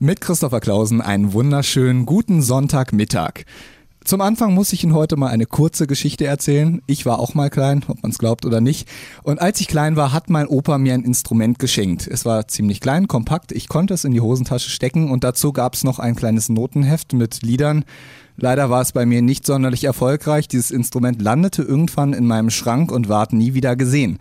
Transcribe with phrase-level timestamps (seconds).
[0.00, 3.42] Mit Christopher Clausen einen wunderschönen guten Sonntagmittag.
[4.04, 6.80] Zum Anfang muss ich Ihnen heute mal eine kurze Geschichte erzählen.
[6.86, 8.88] Ich war auch mal klein, ob man es glaubt oder nicht.
[9.24, 12.06] Und als ich klein war, hat mein Opa mir ein Instrument geschenkt.
[12.06, 13.50] Es war ziemlich klein, kompakt.
[13.50, 17.12] Ich konnte es in die Hosentasche stecken und dazu gab es noch ein kleines Notenheft
[17.12, 17.84] mit Liedern.
[18.36, 20.46] Leider war es bei mir nicht sonderlich erfolgreich.
[20.46, 24.18] Dieses Instrument landete irgendwann in meinem Schrank und ward nie wieder gesehen.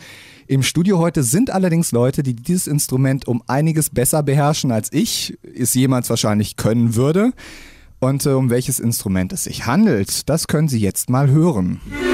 [0.50, 5.38] Im Studio heute sind allerdings Leute, die dieses Instrument um einiges besser beherrschen als ich,
[5.44, 7.34] es jemals wahrscheinlich können würde.
[8.00, 11.82] Und äh, um welches Instrument es sich handelt, das können Sie jetzt mal hören.
[11.92, 12.07] Und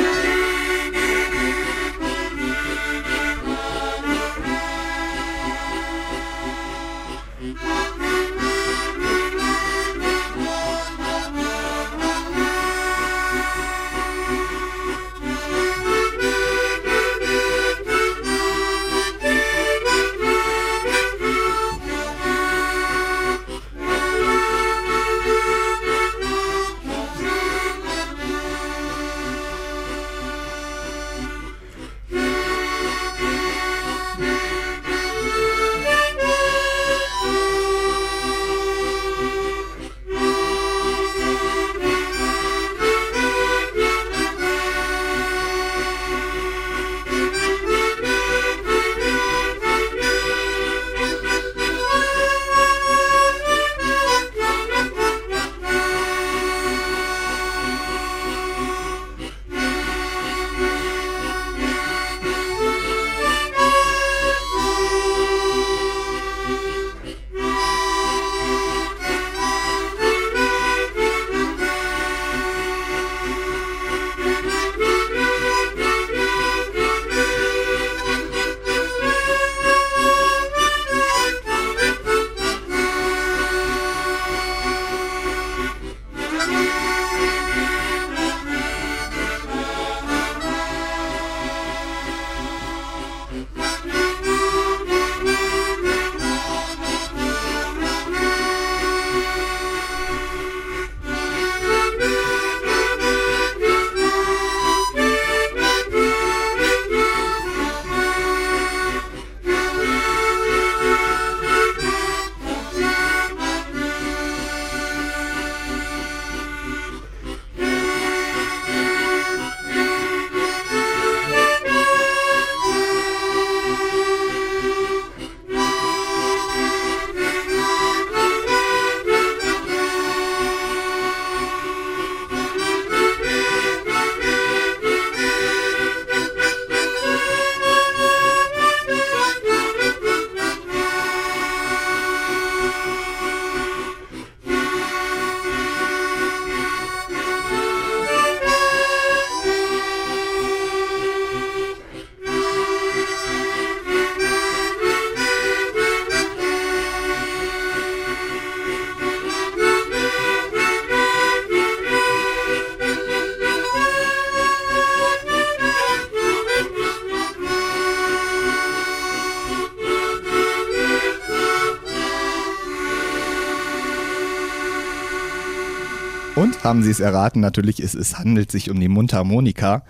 [176.73, 179.83] haben Sie es erraten, natürlich ist es handelt sich um die Mundharmonika.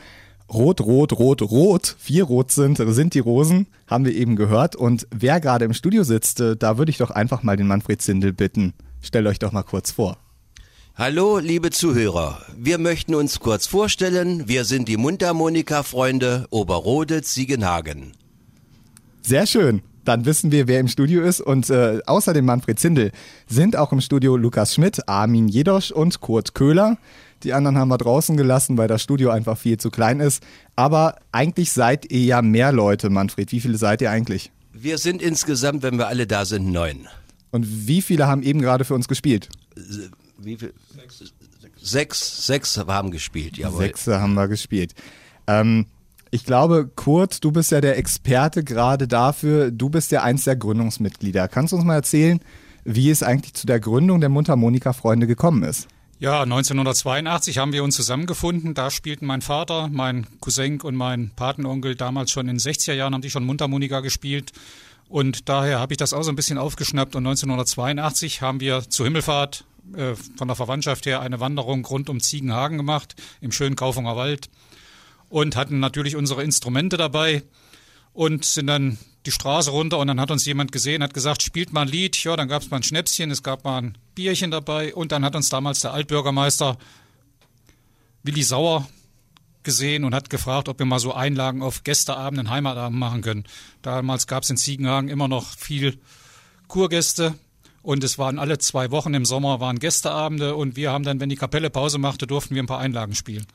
[0.50, 4.76] Rot, rot, rot, rot, vier rot sind, sind die Rosen, haben wir eben gehört.
[4.76, 8.02] Und wer gerade im Studio sitzt, äh, da würde ich doch einfach mal den Manfred
[8.02, 8.74] Zindel bitten.
[9.02, 10.18] Stellt euch doch mal kurz vor.
[10.96, 12.42] Hallo, liebe Zuhörer.
[12.58, 14.50] Wir möchten uns kurz vorstellen.
[14.50, 18.12] Wir sind die Mundharmonika-Freunde Oberroditz-Siegenhagen.
[19.22, 21.42] Sehr schön dann wissen wir, wer im Studio ist.
[21.42, 23.12] Und äh, außer dem Manfred Zindel
[23.48, 26.98] sind auch im Studio Lukas Schmidt, Armin Jedosch und Kurt Köhler.
[27.44, 30.44] Die anderen haben wir draußen gelassen, weil das Studio einfach viel zu klein ist.
[30.76, 33.52] Aber eigentlich seid ihr ja mehr Leute, Manfred.
[33.52, 34.52] Wie viele seid ihr eigentlich?
[34.72, 37.08] Wir sind insgesamt, wenn wir alle da sind, neun.
[37.52, 39.50] Und wie viele haben eben gerade für uns gespielt?
[40.38, 40.74] Wie viel?
[41.82, 42.48] Sechs.
[42.48, 43.80] Sechs, haben gespielt, jawohl.
[43.80, 44.94] Sechs haben wir gespielt.
[45.48, 45.86] Ähm,
[46.34, 49.70] ich glaube, Kurt, du bist ja der Experte gerade dafür.
[49.70, 51.48] Du bist ja eins der Gründungsmitglieder.
[51.48, 52.40] Kannst du uns mal erzählen,
[52.84, 55.88] wie es eigentlich zu der Gründung der Mundharmonika-Freunde gekommen ist?
[56.18, 58.74] Ja, 1982 haben wir uns zusammengefunden.
[58.74, 63.14] Da spielten mein Vater, mein Cousin und mein Patenonkel damals schon in den 60er Jahren,
[63.14, 64.54] haben die schon Mundharmonika gespielt.
[65.08, 67.16] Und daher habe ich das auch so ein bisschen aufgeschnappt.
[67.16, 69.66] Und 1982 haben wir zur Himmelfahrt
[69.96, 74.50] äh, von der Verwandtschaft her eine Wanderung rund um Ziegenhagen gemacht, im schönen Kaufunger Wald
[75.30, 77.44] und hatten natürlich unsere Instrumente dabei.
[78.14, 81.74] und sind dann die Straße runter und dann hat uns jemand gesehen, hat gesagt, spielt
[81.74, 82.22] mal ein Lied.
[82.24, 85.26] Ja, dann gab es mal ein Schnäpschen, es gab mal ein Bierchen dabei und dann
[85.26, 86.78] hat uns damals der Altbürgermeister
[88.24, 88.88] Willi Sauer
[89.64, 93.46] gesehen und hat gefragt, ob wir mal so Einlagen auf Gästeabenden, Heimatabend machen können.
[93.82, 95.98] Damals gab es in Ziegenhagen immer noch viel
[96.68, 97.36] Kurgäste
[97.82, 101.30] und es waren alle zwei Wochen im Sommer waren Gästeabende und wir haben dann, wenn
[101.30, 103.46] die Kapelle Pause machte, durften wir ein paar Einlagen spielen.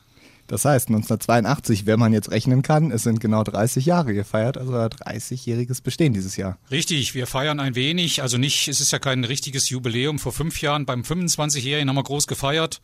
[0.49, 4.13] Das heißt, 1982, wenn man jetzt rechnen kann, es sind genau 30 Jahre.
[4.13, 6.59] Ihr feiert also 30-jähriges Bestehen dieses Jahr.
[6.71, 10.19] Richtig, wir feiern ein wenig, also nicht, es ist ja kein richtiges Jubiläum.
[10.19, 12.81] Vor fünf Jahren beim 25-Jährigen haben wir groß gefeiert.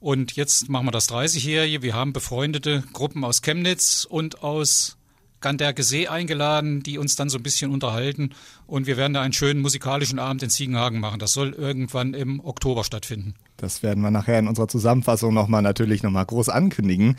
[0.00, 1.80] Und jetzt machen wir das 30-Jährige.
[1.80, 4.97] Wir haben befreundete Gruppen aus Chemnitz und aus
[5.40, 8.30] Ganderke See eingeladen, die uns dann so ein bisschen unterhalten.
[8.66, 11.18] Und wir werden da einen schönen musikalischen Abend in Ziegenhagen machen.
[11.18, 13.34] Das soll irgendwann im Oktober stattfinden.
[13.56, 17.16] Das werden wir nachher in unserer Zusammenfassung nochmal natürlich nochmal groß ankündigen.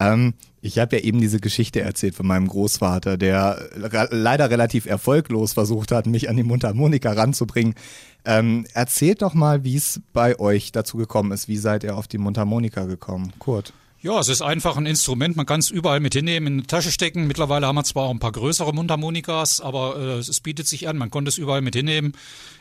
[0.00, 3.68] Ähm, ich habe ja eben diese Geschichte erzählt von meinem Großvater, der
[4.10, 7.74] leider relativ erfolglos versucht hat, mich an die Mundharmonika ranzubringen.
[8.24, 11.48] Ähm, erzählt doch mal, wie es bei euch dazu gekommen ist.
[11.48, 13.32] Wie seid ihr auf die Mundharmonika gekommen?
[13.38, 13.72] Kurt.
[14.02, 16.90] Ja, es ist einfach ein Instrument, man kann es überall mit hinnehmen, in die Tasche
[16.90, 17.28] stecken.
[17.28, 20.98] Mittlerweile haben wir zwar auch ein paar größere Mundharmonikas, aber äh, es bietet sich an,
[20.98, 22.12] man konnte es überall mit hinnehmen.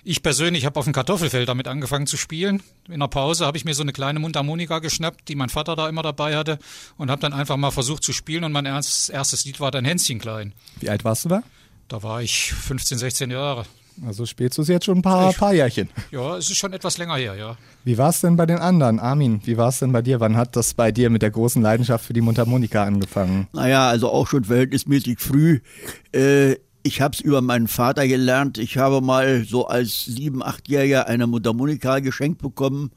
[0.04, 2.62] Ich persönlich habe auf dem Kartoffelfeld damit angefangen zu spielen.
[2.88, 5.90] In der Pause habe ich mir so eine kleine Mundharmonika geschnappt, die mein Vater da
[5.90, 6.60] immer dabei hatte
[6.98, 9.84] und habe dann einfach mal versucht zu spielen und mein erstes, erstes Lied war dann
[9.84, 10.54] Hänschen klein.
[10.80, 11.42] Wie alt warst du da?
[11.88, 13.66] Da war ich 15, 16 Jahre.
[14.06, 15.90] Also spielst du es jetzt schon ein paar, ich, paar Jährchen.
[16.12, 17.58] Ja, es ist schon etwas länger her, ja.
[17.84, 19.00] Wie war es denn bei den anderen?
[19.00, 20.20] Armin, wie war es denn bei dir?
[20.20, 23.48] Wann hat das bei dir mit der großen Leidenschaft für die Mundharmonika angefangen?
[23.54, 25.60] Naja, also auch schon verhältnismäßig früh.
[26.14, 28.58] Äh, ich habe es über meinen Vater gelernt.
[28.58, 32.92] Ich habe mal so als sieben, achtjähriger eine Mundharmonika geschenkt bekommen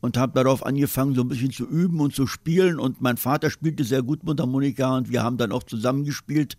[0.00, 2.78] und habe darauf angefangen, so ein bisschen zu üben und zu spielen.
[2.78, 6.56] Und mein Vater spielte sehr gut Mundharmonika und wir haben dann auch zusammengespielt.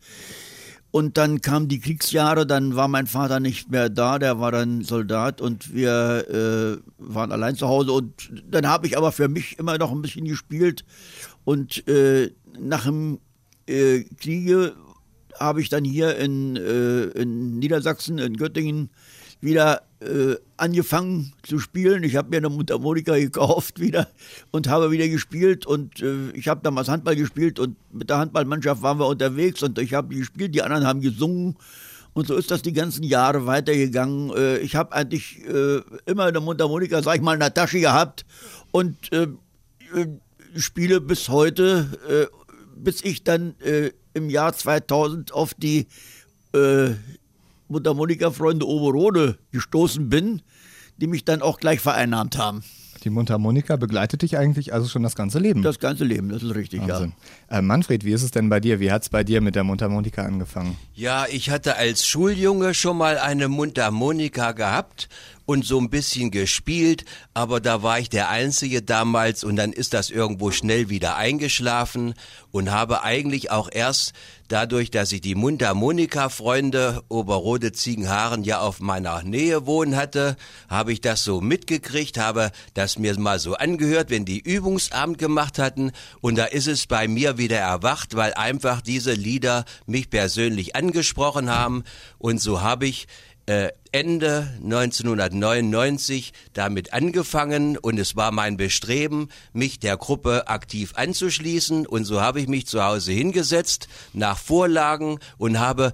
[0.96, 4.82] Und dann kamen die Kriegsjahre, dann war mein Vater nicht mehr da, der war dann
[4.82, 7.92] Soldat und wir äh, waren allein zu Hause.
[7.92, 10.86] Und dann habe ich aber für mich immer noch ein bisschen gespielt.
[11.44, 13.20] Und äh, nach dem
[13.68, 14.74] äh, Kriege
[15.38, 18.90] habe ich dann hier in, äh, in Niedersachsen, in Göttingen,
[19.42, 22.04] wieder äh, angefangen zu spielen.
[22.04, 24.08] Ich habe mir eine Mundharmonika gekauft wieder
[24.52, 28.82] und habe wieder gespielt und äh, ich habe damals Handball gespielt und mit der Handballmannschaft
[28.82, 31.58] waren wir unterwegs und ich habe gespielt, die anderen haben gesungen
[32.16, 34.32] und so ist das die ganzen Jahre weitergegangen.
[34.36, 38.26] Äh, ich habe eigentlich äh, immer eine Mundharmonika, sag ich mal, in der Tasche gehabt
[38.72, 39.28] und äh,
[39.94, 40.08] äh,
[40.56, 42.30] spiele bis heute,
[42.78, 43.56] bis ich dann
[44.14, 45.88] im Jahr 2000 auf die
[47.68, 50.42] Mundharmonika-Freunde Oberode gestoßen bin,
[50.98, 52.64] die mich dann auch gleich vereinnahmt haben.
[53.04, 55.62] Die Mundharmonika begleitet dich eigentlich also schon das ganze Leben?
[55.62, 57.14] Das ganze Leben, das ist richtig, Wahnsinn.
[57.52, 57.60] ja.
[57.60, 58.80] Äh, Manfred, wie ist es denn bei dir?
[58.80, 60.76] Wie hat es bei dir mit der Mundharmonika angefangen?
[60.96, 65.08] Ja, ich hatte als Schuljunge schon mal eine Mundharmonika gehabt
[65.46, 69.94] und so ein bisschen gespielt, aber da war ich der Einzige damals und dann ist
[69.94, 72.16] das irgendwo schnell wieder eingeschlafen
[72.52, 74.14] und habe eigentlich auch erst
[74.48, 80.36] dadurch, dass ich die Mundharmonika-Freunde Oberrode Ziegenhaaren ja auf meiner Nähe wohnen hatte,
[80.70, 85.60] habe ich das so mitgekriegt, habe das mir mal so angehört, wenn die Übungsabend gemacht
[85.60, 90.76] hatten und da ist es bei mir wieder erwacht, weil einfach diese Lieder mich persönlich
[90.76, 91.84] angesprochen haben
[92.18, 93.08] und so habe ich
[93.46, 101.86] äh, Ende 1999 damit angefangen und es war mein Bestreben, mich der Gruppe aktiv anzuschließen
[101.86, 105.94] und so habe ich mich zu Hause hingesetzt nach Vorlagen und habe,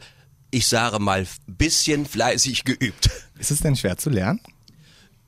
[0.50, 3.10] ich sage mal, bisschen fleißig geübt.
[3.38, 4.39] Ist es denn schwer zu lernen?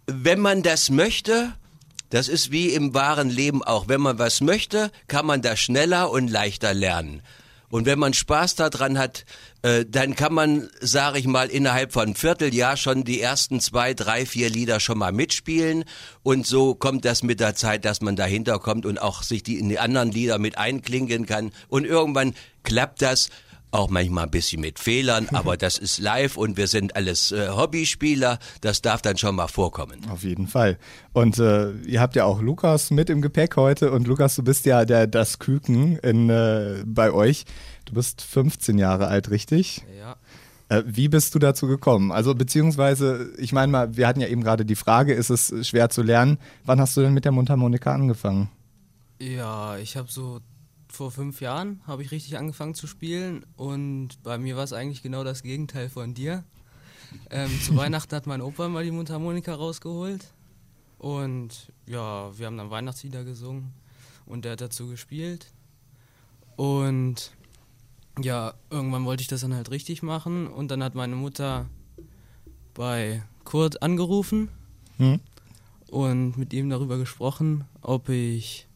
[0.07, 1.53] Wenn man das möchte,
[2.09, 3.87] das ist wie im wahren Leben auch.
[3.87, 7.21] Wenn man was möchte, kann man das schneller und leichter lernen.
[7.73, 9.25] Und wenn man Spaß daran hat,
[9.63, 13.95] äh, dann kann man, sage ich mal, innerhalb von einem Vierteljahr schon die ersten zwei,
[13.95, 15.83] drei, vier Lieder schon mal mitspielen.
[16.21, 19.57] Und so kommt das mit der Zeit, dass man dahinter kommt und auch sich die
[19.57, 21.51] in die anderen Lieder mit einklingen kann.
[21.67, 23.31] Und irgendwann klappt das
[23.73, 27.49] auch manchmal ein bisschen mit Fehlern, aber das ist live und wir sind alles äh,
[27.49, 28.39] Hobbyspieler.
[28.61, 30.01] Das darf dann schon mal vorkommen.
[30.09, 30.77] Auf jeden Fall.
[31.13, 34.65] Und äh, ihr habt ja auch Lukas mit im Gepäck heute und Lukas, du bist
[34.65, 37.45] ja der das Küken in, äh, bei euch.
[37.85, 39.83] Du bist 15 Jahre alt, richtig?
[39.99, 40.15] Ja.
[40.69, 42.11] Äh, wie bist du dazu gekommen?
[42.11, 45.89] Also beziehungsweise, ich meine mal, wir hatten ja eben gerade die Frage, ist es schwer
[45.89, 46.37] zu lernen?
[46.65, 48.49] Wann hast du denn mit der Mundharmonika angefangen?
[49.19, 50.39] Ja, ich habe so
[50.93, 55.01] vor fünf Jahren habe ich richtig angefangen zu spielen und bei mir war es eigentlich
[55.01, 56.43] genau das Gegenteil von dir.
[57.29, 60.31] Ähm, zu Weihnachten hat mein Opa mal die Mundharmonika rausgeholt
[60.99, 63.73] und ja, wir haben dann Weihnachtslieder gesungen
[64.27, 65.51] und der hat dazu gespielt
[66.55, 67.31] und
[68.21, 71.67] ja, irgendwann wollte ich das dann halt richtig machen und dann hat meine Mutter
[72.75, 74.49] bei Kurt angerufen
[74.97, 75.19] Hm?
[75.89, 78.67] und mit ihm darüber gesprochen, ob ich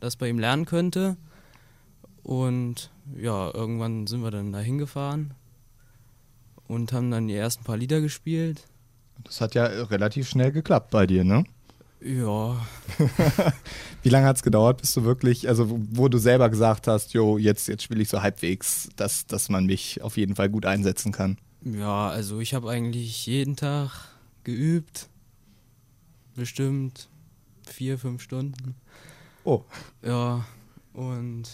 [0.00, 1.18] das bei ihm lernen könnte.
[2.28, 5.32] Und ja, irgendwann sind wir dann da hingefahren
[6.66, 8.66] und haben dann die ersten paar Lieder gespielt.
[9.24, 11.44] Das hat ja relativ schnell geklappt bei dir, ne?
[12.02, 12.60] Ja,
[14.02, 17.14] Wie lange hat es gedauert, bis du wirklich, also wo- wo du selber gesagt hast,
[17.14, 20.66] jo, jetzt, jetzt spiele ich so halbwegs, dass, dass man mich auf jeden Fall gut
[20.66, 21.38] einsetzen kann?
[21.64, 23.90] ja, also ich habe eigentlich jeden Tag
[24.44, 25.08] geübt.
[26.36, 27.08] Bestimmt
[27.66, 28.74] vier, fünf Stunden.
[29.44, 29.62] Oh,
[30.04, 30.44] Ja,
[30.92, 31.44] und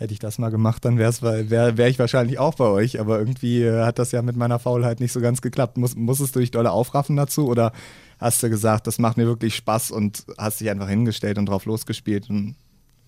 [0.00, 1.12] hätte ich das mal gemacht, dann wäre
[1.50, 4.58] wär, wär ich wahrscheinlich auch bei euch, aber irgendwie äh, hat das ja mit meiner
[4.58, 5.76] Faulheit nicht so ganz geklappt.
[5.76, 7.72] Muss, musstest du dich dolle aufraffen dazu oder
[8.18, 11.66] hast du gesagt, das macht mir wirklich Spaß und hast dich einfach hingestellt und drauf
[11.66, 12.30] losgespielt?
[12.30, 12.56] Und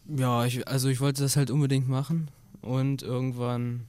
[0.07, 2.29] ja, ich, also ich wollte das halt unbedingt machen
[2.61, 3.87] und irgendwann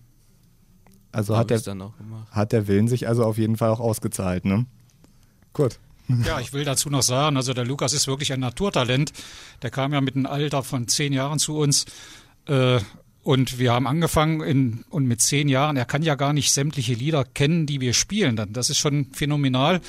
[1.11, 2.31] also hat der, ich es dann auch gemacht.
[2.31, 4.65] hat der Willen sich also auf jeden Fall auch ausgezahlt, ne?
[5.51, 5.77] Gut.
[6.25, 9.13] Ja, ich will dazu noch sagen, also der Lukas ist wirklich ein Naturtalent.
[9.61, 11.85] Der kam ja mit einem Alter von zehn Jahren zu uns.
[12.47, 12.79] Äh,
[13.23, 16.93] und wir haben angefangen in, und mit zehn Jahren, er kann ja gar nicht sämtliche
[16.93, 18.39] Lieder kennen, die wir spielen.
[18.51, 19.79] Das ist schon phänomenal.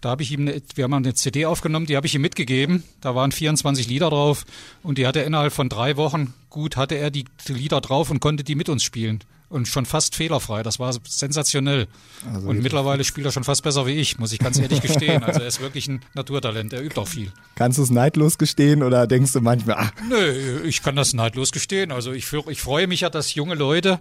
[0.00, 2.84] Da habe ich ihm, eine, wir haben eine CD aufgenommen, die habe ich ihm mitgegeben.
[3.00, 4.46] Da waren 24 Lieder drauf
[4.82, 8.20] und die hat er innerhalb von drei Wochen gut hatte er die Lieder drauf und
[8.20, 10.62] konnte die mit uns spielen und schon fast fehlerfrei.
[10.62, 11.86] Das war sensationell.
[12.32, 15.22] Also und mittlerweile spielt er schon fast besser wie ich, muss ich ganz ehrlich gestehen.
[15.22, 16.72] Also er ist wirklich ein Naturtalent.
[16.72, 17.32] Er übt auch viel.
[17.54, 21.52] Kannst du es neidlos gestehen oder denkst du manchmal, ach, Nö, ich kann das neidlos
[21.52, 21.92] gestehen.
[21.92, 24.00] Also ich, ich freue mich ja, dass junge Leute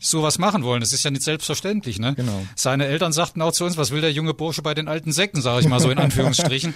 [0.00, 0.80] sowas machen wollen.
[0.80, 1.98] Das ist ja nicht selbstverständlich.
[1.98, 2.14] Ne?
[2.14, 2.46] Genau.
[2.54, 5.40] Seine Eltern sagten auch zu uns, was will der junge Bursche bei den alten Säcken,
[5.42, 6.74] sage ich mal so in Anführungsstrichen.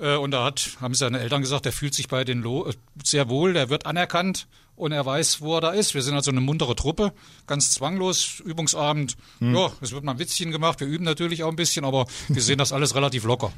[0.00, 2.72] Äh, Und da hat, haben seine Eltern gesagt, er fühlt sich bei den Lo äh,
[3.04, 4.46] sehr wohl, der wird anerkannt
[4.82, 5.94] und er weiß, wo er da ist.
[5.94, 7.12] Wir sind also eine muntere Truppe,
[7.46, 9.16] ganz zwanglos, Übungsabend.
[9.40, 12.42] Ja, es wird mal ein Witzchen gemacht, wir üben natürlich auch ein bisschen, aber wir
[12.42, 13.52] sehen das alles relativ locker.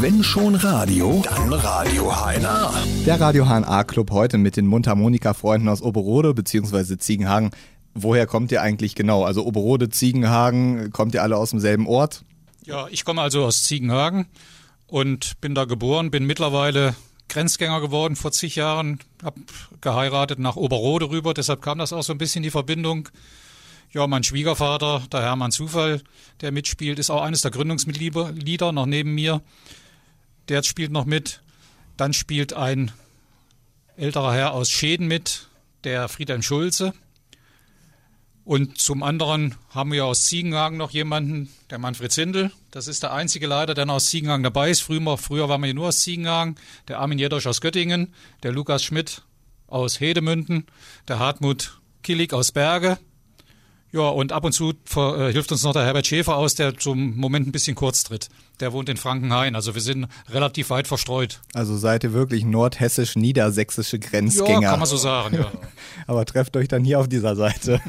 [0.00, 2.72] Wenn schon Radio, dann Radio HNA.
[3.06, 6.96] Der Radio HNA Club heute mit den Mundharmonika-Freunden aus Oberode bzw.
[6.96, 7.50] Ziegenhagen.
[7.94, 9.24] Woher kommt ihr eigentlich genau?
[9.24, 12.24] Also Oberode, Ziegenhagen, kommt ihr alle aus demselben Ort?
[12.64, 14.26] Ja, ich komme also aus Ziegenhagen
[14.86, 16.94] und bin da geboren, bin mittlerweile
[17.28, 19.34] Grenzgänger geworden vor zig Jahren, hab
[19.80, 23.08] geheiratet nach Oberrode rüber, deshalb kam das auch so ein bisschen die Verbindung.
[23.92, 26.02] Ja, mein Schwiegervater, der Hermann Zufall,
[26.40, 29.42] der mitspielt, ist auch eines der Gründungsmitglieder noch neben mir.
[30.48, 31.40] Der spielt noch mit.
[31.96, 32.92] Dann spielt ein
[33.96, 35.48] älterer Herr aus Schäden mit,
[35.84, 36.92] der Friedhelm Schulze.
[38.44, 42.52] Und zum anderen haben wir aus Ziegenhagen noch jemanden, der Manfred Zindel.
[42.76, 44.82] Das ist der einzige leider, der noch aus Ziegenhagen dabei ist.
[44.82, 46.56] Früher, früher waren wir hier nur aus Ziegenhagen.
[46.88, 49.22] Der Armin Jedosch aus Göttingen, der Lukas Schmidt
[49.66, 50.66] aus Hedemünden,
[51.08, 52.98] der Hartmut Killig aus Berge.
[53.92, 56.76] Ja, und ab und zu ver, äh, hilft uns noch der Herbert Schäfer aus, der
[56.76, 58.28] zum Moment ein bisschen kurz tritt.
[58.60, 59.54] Der wohnt in Frankenhain.
[59.54, 61.40] Also wir sind relativ weit verstreut.
[61.54, 64.68] Also seid ihr wirklich nordhessisch-niedersächsische Ja, Grenzgänger.
[64.68, 65.50] kann man so sagen, ja.
[66.06, 67.80] Aber trefft euch dann hier auf dieser Seite.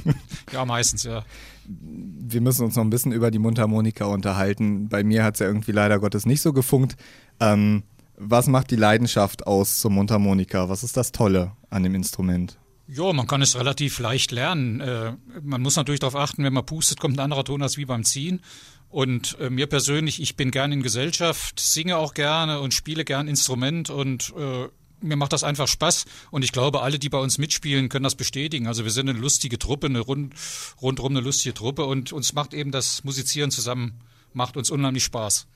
[0.53, 1.25] Ja, meistens, ja.
[1.67, 4.89] Wir müssen uns noch ein bisschen über die Mundharmonika unterhalten.
[4.89, 6.95] Bei mir hat es ja irgendwie leider Gottes nicht so gefunkt.
[7.39, 7.83] Ähm,
[8.17, 10.69] was macht die Leidenschaft aus zur Mundharmonika?
[10.69, 12.57] Was ist das Tolle an dem Instrument?
[12.87, 14.79] Ja, man kann es relativ leicht lernen.
[14.79, 17.85] Äh, man muss natürlich darauf achten, wenn man pustet, kommt ein anderer Ton als wie
[17.85, 18.41] beim Ziehen.
[18.89, 23.27] Und äh, mir persönlich, ich bin gern in Gesellschaft, singe auch gerne und spiele gern
[23.27, 24.69] Instrument und äh,
[25.01, 26.05] mir macht das einfach Spaß.
[26.31, 28.67] Und ich glaube, alle, die bei uns mitspielen, können das bestätigen.
[28.67, 30.33] Also wir sind eine lustige Truppe, eine rund,
[30.81, 33.93] rundrum eine lustige Truppe und uns macht eben das Musizieren zusammen,
[34.33, 35.47] macht uns unheimlich Spaß.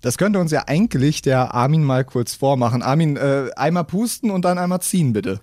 [0.00, 2.82] Das könnte uns ja eigentlich der Armin mal kurz vormachen.
[2.82, 5.40] Armin, äh, einmal pusten und dann einmal ziehen, bitte.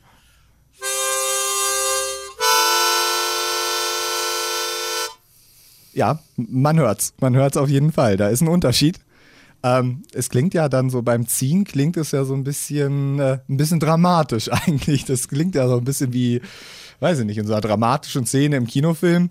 [5.94, 7.14] Ja, man hört's.
[7.20, 8.18] Man hört's auf jeden Fall.
[8.18, 9.00] Da ist ein Unterschied.
[9.62, 13.40] Ähm, es klingt ja dann so beim Ziehen klingt es ja so ein bisschen, äh,
[13.50, 15.06] ein bisschen dramatisch eigentlich.
[15.06, 16.42] Das klingt ja so ein bisschen wie,
[17.00, 19.30] weiß ich nicht, in so einer dramatischen Szene im Kinofilm.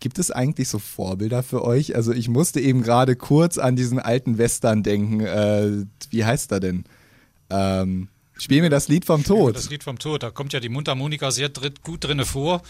[0.00, 1.96] Gibt es eigentlich so Vorbilder für euch?
[1.96, 5.20] Also ich musste eben gerade kurz an diesen alten Western denken.
[5.20, 6.84] Äh, wie heißt er denn?
[7.50, 9.56] Ähm, Spiel mir das Lied vom Tod.
[9.56, 12.62] Das Lied vom Tod, da kommt ja die Mundharmonika sehr drin, gut drinne vor.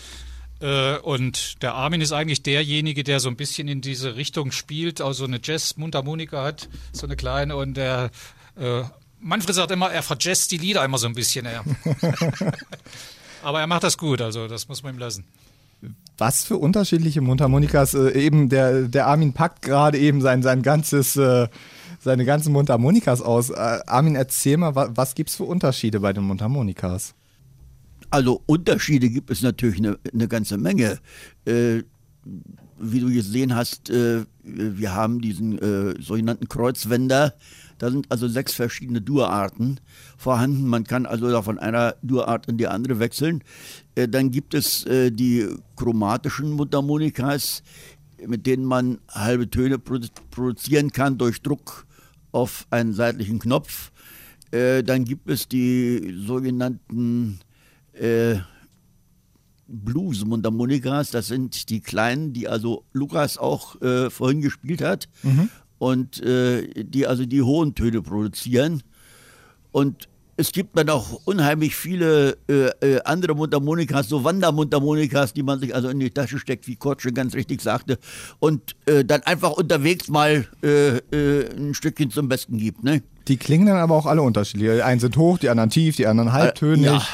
[0.60, 5.00] Äh, und der Armin ist eigentlich derjenige, der so ein bisschen in diese Richtung spielt,
[5.00, 7.56] also eine Jazz-Mundharmonika hat, so eine kleine.
[7.56, 8.10] Und der
[8.56, 8.82] äh,
[9.20, 11.46] Manfred sagt immer, er verjazzt die Lieder immer so ein bisschen.
[11.46, 11.64] Er.
[13.42, 15.24] Aber er macht das gut, also das muss man ihm lassen.
[16.16, 17.94] Was für unterschiedliche Mundharmonikas.
[17.94, 21.46] Äh, eben der, der Armin packt gerade eben sein, sein ganzes, äh,
[22.00, 23.52] seine ganzen Mundharmonikas aus.
[23.52, 27.14] Armin, erzähl mal, wa was gibt's für Unterschiede bei den Mundharmonikas?
[28.10, 30.98] Also Unterschiede gibt es natürlich eine, eine ganze Menge.
[31.44, 31.82] Äh,
[32.80, 37.34] wie du gesehen hast, äh, wir haben diesen äh, sogenannten Kreuzwender.
[37.78, 39.80] Da sind also sechs verschiedene Durarten
[40.16, 40.66] vorhanden.
[40.66, 43.42] Man kann also von einer Durart in die andere wechseln.
[43.94, 47.62] Äh, dann gibt es äh, die chromatischen Mundharmonikas,
[48.26, 51.86] mit denen man halbe Töne produ produzieren kann durch Druck
[52.32, 53.92] auf einen seitlichen Knopf.
[54.50, 57.38] Äh, dann gibt es die sogenannten
[58.00, 58.40] äh,
[59.68, 61.10] Blues-Mundharmonikas.
[61.10, 65.08] Das sind die kleinen, die also Lukas auch äh, vorhin gespielt hat.
[65.22, 65.50] Mhm.
[65.78, 68.82] Und äh, die also die hohen Töne produzieren.
[69.70, 70.08] Und
[70.40, 75.74] es gibt dann auch unheimlich viele äh, äh, andere Mundharmonikas, so Wandermundharmonikas, die man sich
[75.74, 77.98] also in die Tasche steckt, wie Kurt schon ganz richtig sagte,
[78.38, 82.84] und äh, dann einfach unterwegs mal ein Stückchen zum Besten gibt.
[82.84, 83.02] Ne?
[83.26, 84.70] Die klingen dann aber auch alle unterschiedlich.
[84.70, 86.86] Die einen sind hoch, die anderen tief, die anderen halbtönig.
[86.86, 87.06] Ja,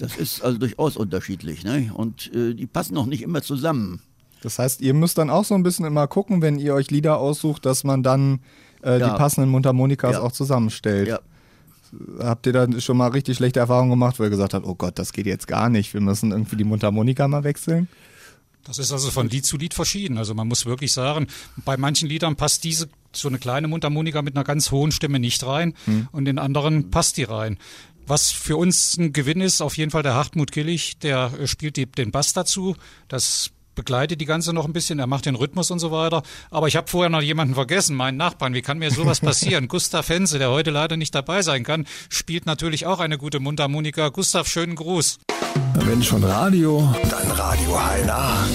[0.00, 1.64] das ist also durchaus unterschiedlich.
[1.64, 1.90] Ne?
[1.94, 4.00] Und äh, die passen auch nicht immer zusammen.
[4.42, 7.18] Das heißt, ihr müsst dann auch so ein bisschen immer gucken, wenn ihr euch Lieder
[7.18, 8.40] aussucht, dass man dann
[8.82, 8.98] ja.
[8.98, 10.20] die passenden Mundharmonikas ja.
[10.20, 11.08] auch zusammenstellt.
[11.08, 11.20] Ja
[12.18, 14.98] habt ihr da schon mal richtig schlechte Erfahrungen gemacht, wo ihr gesagt habt, oh Gott,
[14.98, 17.88] das geht jetzt gar nicht, wir müssen irgendwie die Mundharmonika mal wechseln?
[18.64, 20.18] Das ist also von Lied zu Lied verschieden.
[20.18, 21.28] Also man muss wirklich sagen,
[21.64, 25.44] bei manchen Liedern passt diese so eine kleine Mundharmonika mit einer ganz hohen Stimme nicht
[25.44, 26.08] rein hm.
[26.12, 27.58] und in anderen passt die rein.
[28.10, 31.86] Was für uns ein Gewinn ist, auf jeden Fall der Hartmut Killig, der spielt die,
[31.86, 32.74] den Bass dazu.
[33.06, 36.24] Das begleitet die ganze noch ein bisschen, er macht den Rhythmus und so weiter.
[36.50, 38.52] Aber ich habe vorher noch jemanden vergessen, meinen Nachbarn.
[38.52, 39.68] Wie kann mir sowas passieren?
[39.68, 44.08] Gustav Hense, der heute leider nicht dabei sein kann, spielt natürlich auch eine gute Mundharmonika.
[44.08, 45.20] Gustav, schönen Gruß.
[45.74, 48.48] Wenn schon Radio, dann Radio HNA.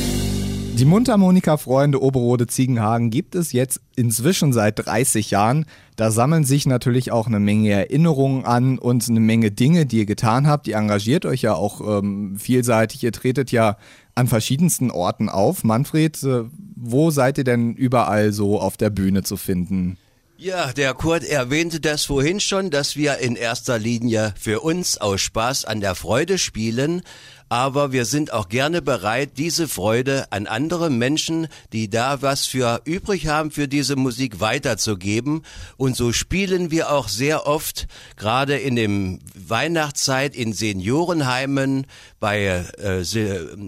[0.73, 5.65] Die Mundharmonika-Freunde Oberode Ziegenhagen gibt es jetzt inzwischen seit 30 Jahren.
[5.95, 10.05] Da sammeln sich natürlich auch eine Menge Erinnerungen an und eine Menge Dinge, die ihr
[10.05, 10.67] getan habt.
[10.67, 13.03] Ihr engagiert euch ja auch ähm, vielseitig.
[13.03, 13.77] Ihr tretet ja
[14.13, 15.63] an verschiedensten Orten auf.
[15.63, 16.43] Manfred, äh,
[16.75, 19.97] wo seid ihr denn überall so auf der Bühne zu finden?
[20.37, 25.21] Ja, der Kurt erwähnte das vorhin schon, dass wir in erster Linie für uns aus
[25.21, 27.03] Spaß an der Freude spielen,
[27.47, 32.81] aber wir sind auch gerne bereit, diese Freude an andere Menschen, die da was für
[32.83, 35.43] übrig haben, für diese Musik weiterzugeben.
[35.77, 41.85] Und so spielen wir auch sehr oft, gerade in dem Weihnachtszeit in Seniorenheimen,
[42.19, 43.05] bei äh,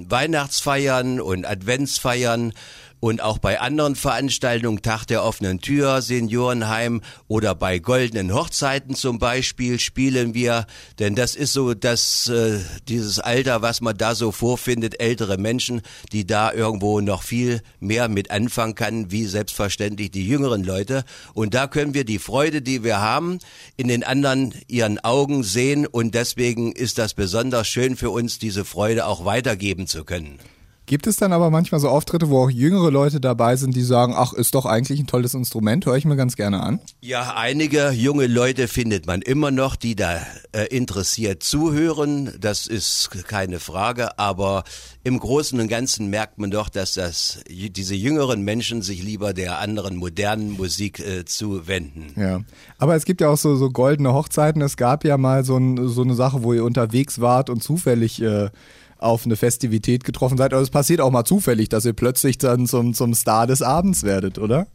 [0.09, 2.53] Weihnachtsfeiern und Adventsfeiern
[2.99, 9.19] und auch bei anderen Veranstaltungen, Tag der offenen Tür, Seniorenheim oder bei goldenen Hochzeiten zum
[9.19, 10.65] Beispiel spielen wir,
[10.99, 15.81] denn das ist so das, äh, dieses Alter, was man da so vorfindet, ältere Menschen,
[16.11, 21.03] die da irgendwo noch viel mehr mit anfangen kann, wie selbstverständlich die jüngeren Leute.
[21.33, 23.39] Und da können wir die Freude, die wir haben,
[23.75, 28.65] in den anderen ihren Augen sehen und deswegen ist das besonders schön für uns, diese
[28.65, 30.39] Freude auch weitergeben zu können.
[30.87, 34.13] Gibt es dann aber manchmal so Auftritte, wo auch jüngere Leute dabei sind, die sagen,
[34.15, 36.79] ach, ist doch eigentlich ein tolles Instrument, höre ich mir ganz gerne an?
[37.01, 40.21] Ja, einige junge Leute findet man immer noch, die da
[40.53, 42.31] äh, interessiert zuhören.
[42.39, 44.63] Das ist keine Frage, aber
[45.03, 49.59] im Großen und Ganzen merkt man doch, dass das, diese jüngeren Menschen sich lieber der
[49.59, 52.13] anderen modernen Musik äh, zuwenden.
[52.15, 52.39] Ja,
[52.77, 54.61] aber es gibt ja auch so, so goldene Hochzeiten.
[54.61, 58.21] Es gab ja mal so, ein, so eine Sache, wo ihr unterwegs wart und zufällig
[58.21, 58.51] äh,
[58.99, 60.53] auf eine Festivität getroffen seid.
[60.53, 64.03] Aber es passiert auch mal zufällig, dass ihr plötzlich dann zum, zum Star des Abends
[64.03, 64.67] werdet, oder?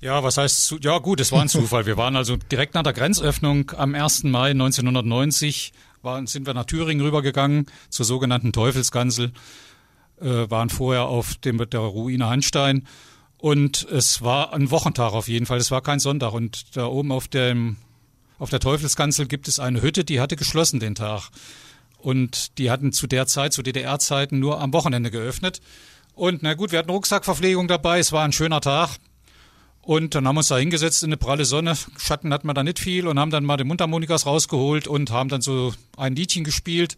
[0.00, 1.86] Ja, was heißt, ja gut, es war ein Zufall.
[1.86, 4.24] Wir waren also direkt nach der Grenzöffnung am 1.
[4.24, 9.32] Mai 1990, waren, sind wir nach Thüringen rübergegangen zur sogenannten Teufelskanzel,
[10.20, 12.86] äh, waren vorher auf dem, der Ruine Hanstein
[13.38, 17.10] und es war ein Wochentag auf jeden Fall, es war kein Sonntag und da oben
[17.10, 17.76] auf dem
[18.38, 21.30] auf der Teufelskanzel gibt es eine Hütte, die hatte geschlossen den Tag.
[21.98, 25.60] Und die hatten zu der Zeit, zu DDR-Zeiten, nur am Wochenende geöffnet.
[26.14, 28.90] Und na gut, wir hatten Rucksackverpflegung dabei, es war ein schöner Tag.
[29.82, 31.74] Und dann haben wir uns da hingesetzt in eine pralle Sonne.
[31.96, 35.30] Schatten hatten wir da nicht viel und haben dann mal die Mundharmonikas rausgeholt und haben
[35.30, 36.96] dann so ein Liedchen gespielt.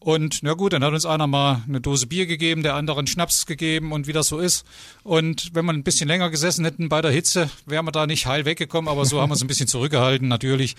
[0.00, 3.06] Und na gut, dann hat uns einer mal eine Dose Bier gegeben, der andere einen
[3.06, 4.64] Schnaps gegeben und wie das so ist.
[5.02, 8.26] Und wenn wir ein bisschen länger gesessen hätten bei der Hitze, wären wir da nicht
[8.26, 10.76] heil weggekommen, aber so haben wir uns ein bisschen zurückgehalten natürlich.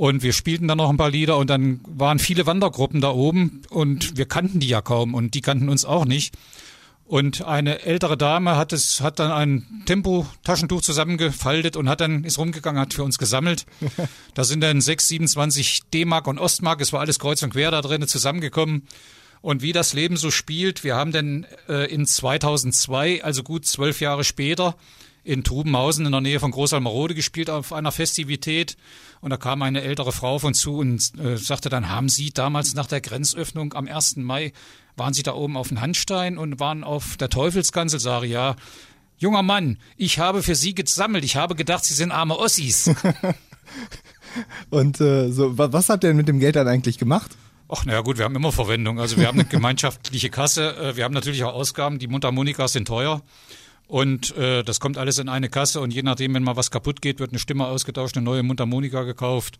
[0.00, 3.60] Und wir spielten dann noch ein paar Lieder und dann waren viele Wandergruppen da oben
[3.68, 6.34] und wir kannten die ja kaum und die kannten uns auch nicht.
[7.04, 12.38] Und eine ältere Dame hat es, hat dann ein Tempo-Taschentuch zusammengefaltet und hat dann, ist
[12.38, 13.66] rumgegangen, hat für uns gesammelt.
[14.32, 17.82] Da sind dann 6, 27 D-Mark und Ostmark, es war alles kreuz und quer da
[17.82, 18.86] drin zusammengekommen.
[19.42, 24.00] Und wie das Leben so spielt, wir haben dann äh, in 2002, also gut zwölf
[24.00, 24.76] Jahre später,
[25.24, 28.76] in Trubenhausen in der Nähe von Großalmerode gespielt auf einer Festivität.
[29.20, 32.74] Und da kam eine ältere Frau von zu und äh, sagte dann, haben Sie damals
[32.74, 34.16] nach der Grenzöffnung am 1.
[34.16, 34.52] Mai,
[34.96, 38.00] waren Sie da oben auf dem Handstein und waren auf der Teufelskanzel?
[38.00, 38.56] Sage ja,
[39.18, 41.24] junger Mann, ich habe für Sie gesammelt.
[41.24, 42.90] Ich habe gedacht, Sie sind arme Ossis.
[44.70, 47.36] und äh, so, was habt ihr mit dem Geld dann eigentlich gemacht?
[47.72, 48.98] Ach, naja gut, wir haben immer Verwendung.
[48.98, 50.76] Also wir haben eine gemeinschaftliche Kasse.
[50.76, 51.98] Äh, wir haben natürlich auch Ausgaben.
[51.98, 53.22] Die Mundharmonikas sind teuer.
[53.90, 57.02] Und äh, das kommt alles in eine Kasse und je nachdem, wenn mal was kaputt
[57.02, 59.58] geht, wird eine Stimme ausgetauscht, eine neue Mundharmonika gekauft.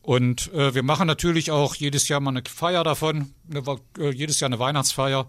[0.00, 3.62] Und äh, wir machen natürlich auch jedes Jahr mal eine Feier davon, eine,
[3.98, 5.26] äh, jedes Jahr eine Weihnachtsfeier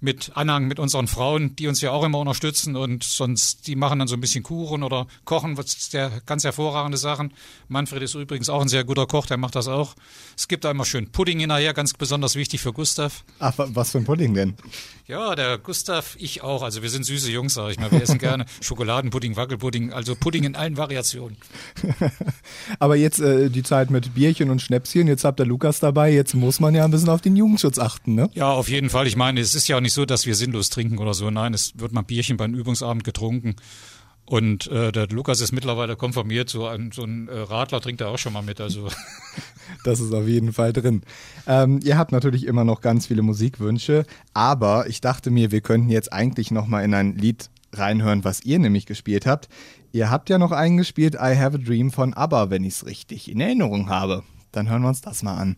[0.00, 3.98] mit Anhang mit unseren Frauen, die uns ja auch immer unterstützen und sonst, die machen
[3.98, 7.32] dann so ein bisschen Kuchen oder kochen, was der ganz hervorragende Sachen.
[7.68, 9.94] Manfred ist übrigens auch ein sehr guter Koch, der macht das auch.
[10.36, 13.24] Es gibt da immer schön Pudding hinterher, ganz besonders wichtig für Gustav.
[13.38, 14.54] Ach, was für ein Pudding denn?
[15.10, 16.62] Ja, der Gustav, ich auch.
[16.62, 17.90] Also wir sind süße Jungs, sag ich mal.
[17.90, 21.36] Wir essen gerne Schokoladenpudding, Wackelpudding, also Pudding in allen Variationen.
[22.78, 26.34] Aber jetzt äh, die Zeit mit Bierchen und Schnäpschen, jetzt habt ihr Lukas dabei, jetzt
[26.34, 28.30] muss man ja ein bisschen auf den Jugendschutz achten, ne?
[28.34, 29.08] Ja, auf jeden Fall.
[29.08, 31.30] Ich meine, es ist ja auch nicht nicht so, dass wir sinnlos trinken oder so.
[31.30, 33.56] Nein, es wird mal Bierchen beim Übungsabend getrunken.
[34.24, 38.08] Und äh, der Lukas ist mittlerweile konformiert, so ein, so ein äh, Radler trinkt er
[38.10, 38.60] auch schon mal mit.
[38.60, 38.88] Also.
[39.84, 41.02] Das ist auf jeden Fall drin.
[41.46, 45.90] Ähm, ihr habt natürlich immer noch ganz viele Musikwünsche, aber ich dachte mir, wir könnten
[45.90, 49.48] jetzt eigentlich noch mal in ein Lied reinhören, was ihr nämlich gespielt habt.
[49.92, 53.30] Ihr habt ja noch eingespielt I Have a Dream von ABBA, wenn ich es richtig
[53.30, 54.24] in Erinnerung habe.
[54.50, 55.56] Dann hören wir uns das mal an.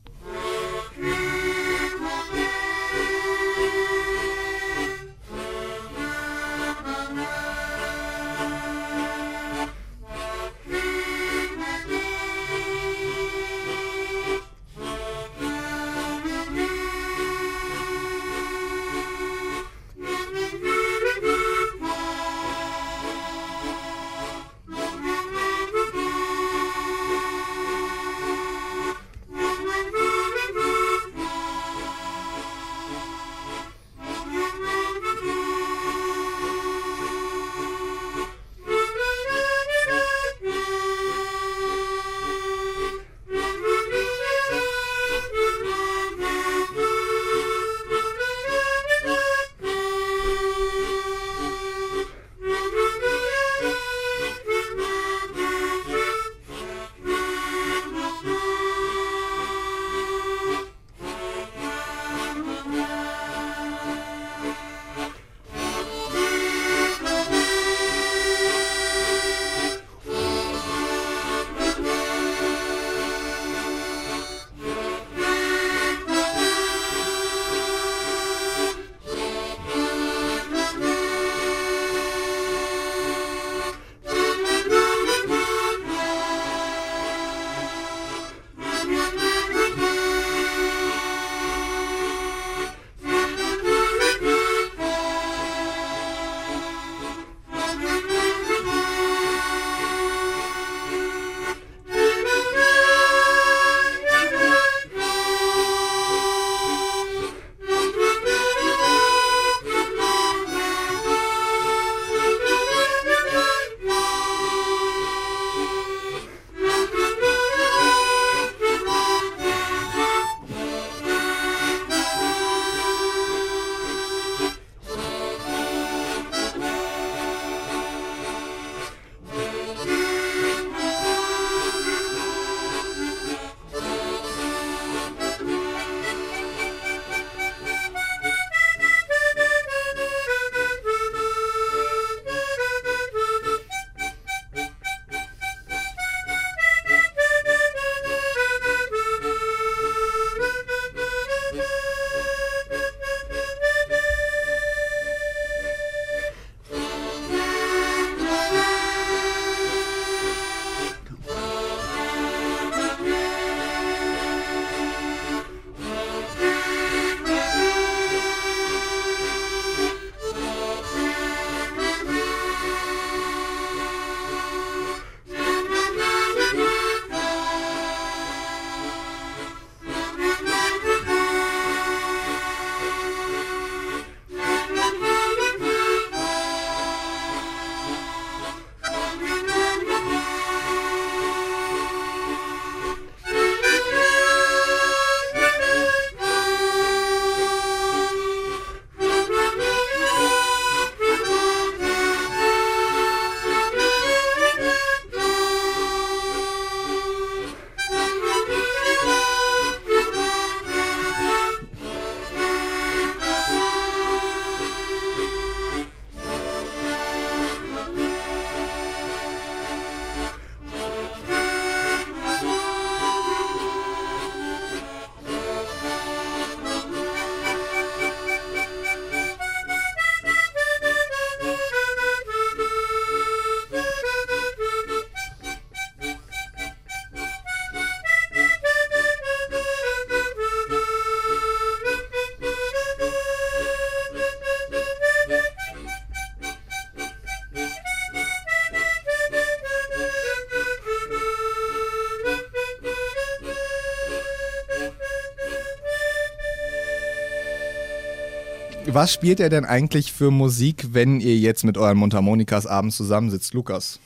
[258.95, 263.55] Was spielt ihr denn eigentlich für Musik, wenn ihr jetzt mit euren Mundharmonikas abends zusammensitzt,
[263.55, 263.99] Lukas?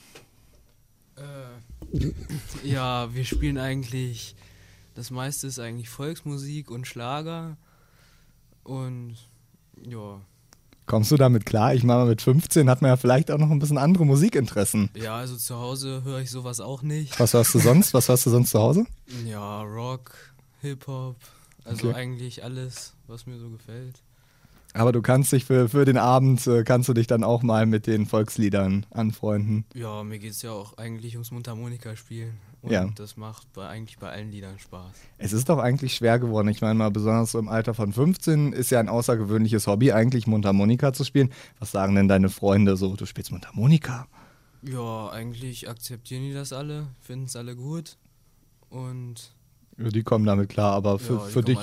[1.17, 2.13] Äh,
[2.63, 4.37] ja, wir spielen eigentlich,
[4.95, 7.57] das meiste ist eigentlich Volksmusik und Schlager.
[8.63, 9.17] Und
[9.83, 10.21] ja.
[10.87, 11.75] Kommst du damit klar?
[11.75, 14.91] Ich meine, mit 15 hat man ja vielleicht auch noch ein bisschen andere Musikinteressen.
[14.95, 17.19] Ja, also zu Hause höre ich sowas auch nicht.
[17.19, 17.93] Was hörst du sonst?
[17.93, 18.87] Was hörst du sonst zu Hause?
[19.25, 20.13] Ja, Rock,
[20.61, 21.17] Hip-Hop,
[21.65, 21.97] also okay.
[21.97, 24.06] eigentlich alles, was mir so gefällt.
[24.77, 27.67] Aber du kannst dich für, für den Abend, äh, kannst du dich dann auch mal
[27.67, 29.65] mit den Volksliedern anfreunden.
[29.75, 32.35] Ja, mir geht es ja auch eigentlich ums Mundharmonika spielen.
[32.63, 32.87] Und ja.
[32.95, 34.93] das macht bei, eigentlich bei allen Liedern Spaß.
[35.19, 36.49] Es ist doch eigentlich schwer geworden.
[36.49, 40.27] Ich meine mal, besonders so im Alter von 15 ist ja ein außergewöhnliches Hobby, eigentlich
[40.27, 41.33] Mundharmonika zu spielen.
[41.59, 42.97] Was sagen denn deine Freunde so?
[42.97, 44.07] Du spielst Mundharmonika?
[44.63, 47.97] Ja, eigentlich akzeptieren die das alle, finden es alle gut.
[48.69, 49.36] Und
[49.79, 51.59] ja, die kommen damit klar, aber für, ja, für, dich,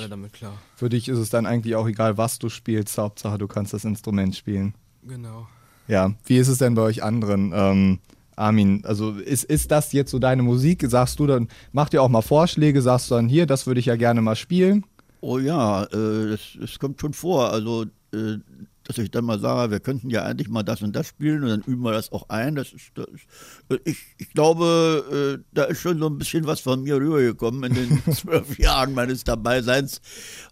[0.76, 2.97] für dich ist es dann eigentlich auch egal, was du spielst.
[2.97, 4.76] Hauptsache, du kannst das Instrument spielen.
[5.04, 5.47] Genau.
[5.88, 7.52] Ja, wie ist es denn bei euch anderen?
[7.54, 7.99] Ähm,
[8.36, 10.84] Armin, also ist, ist das jetzt so deine Musik?
[10.88, 13.88] Sagst du dann, mach dir auch mal Vorschläge, sagst du dann hier, das würde ich
[13.88, 14.86] ja gerne mal spielen?
[15.21, 17.52] Oh ja, äh, das, das kommt schon vor.
[17.52, 18.38] Also äh,
[18.84, 21.50] dass ich dann mal sage, wir könnten ja eigentlich mal das und das spielen und
[21.50, 22.56] dann üben wir das auch ein.
[22.56, 23.26] Das ist, das ist
[23.69, 27.63] äh, ich, ich glaube, äh, da ist schon so ein bisschen was von mir rübergekommen
[27.63, 30.02] in den zwölf Jahren meines Dabeiseins.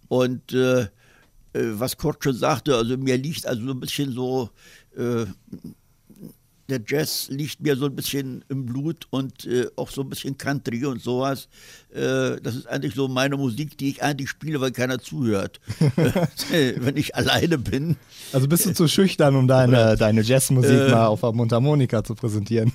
[0.07, 0.87] Und äh, äh,
[1.53, 4.49] was Kurt schon sagte, also mir liegt also so ein bisschen so
[4.95, 5.25] äh,
[6.71, 10.37] der Jazz liegt mir so ein bisschen im Blut und äh, auch so ein bisschen
[10.37, 11.47] Country und sowas.
[11.93, 15.59] Äh, das ist eigentlich so meine Musik, die ich eigentlich spiele, weil keiner zuhört.
[16.49, 17.97] Wenn ich alleine bin.
[18.33, 22.15] Also bist du zu schüchtern, um deine, deine Jazzmusik äh, mal auf der Mundharmonika zu
[22.15, 22.71] präsentieren?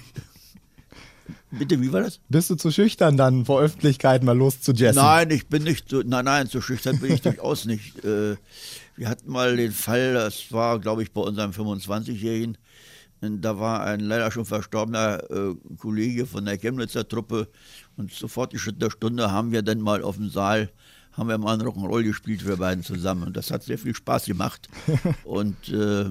[1.51, 2.21] Bitte, wie war das?
[2.29, 5.03] Bist du zu schüchtern, dann vor Öffentlichkeit mal los zu jazzen?
[5.03, 8.05] Nein, ich bin nicht so, nein, nein, zu schüchtern bin ich durchaus nicht.
[8.05, 8.37] Äh,
[8.97, 12.59] wir hatten mal den Fall, das war, glaube ich, bei unserem 25-Jährigen,
[13.21, 17.49] da war ein leider schon verstorbener äh, Kollege von der Chemnitzer Truppe
[17.97, 20.71] und sofort die Schritt der Stunde haben wir dann mal auf dem Saal
[21.17, 23.23] haben wir mal einen Rock'n'Roll gespielt, wir beiden zusammen.
[23.25, 24.69] Und das hat sehr viel Spaß gemacht.
[25.25, 26.11] und äh,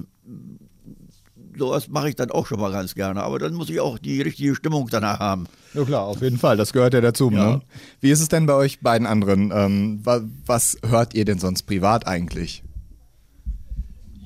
[1.56, 3.22] sowas mache ich dann auch schon mal ganz gerne.
[3.22, 5.46] Aber dann muss ich auch die richtige Stimmung danach haben.
[5.74, 6.56] Ja klar, auf jeden Fall.
[6.56, 7.30] Das gehört ja dazu.
[7.30, 7.56] Ja.
[7.56, 7.62] Ne?
[8.00, 9.52] Wie ist es denn bei euch beiden anderen?
[9.54, 10.00] Ähm,
[10.46, 12.64] was hört ihr denn sonst privat eigentlich?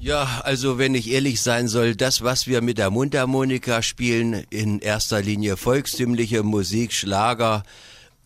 [0.02, 4.78] Ja, also wenn ich ehrlich sein soll, das, was wir mit der Mundharmonika spielen, in
[4.78, 7.64] erster Linie volkstümliche Musik, Schlager,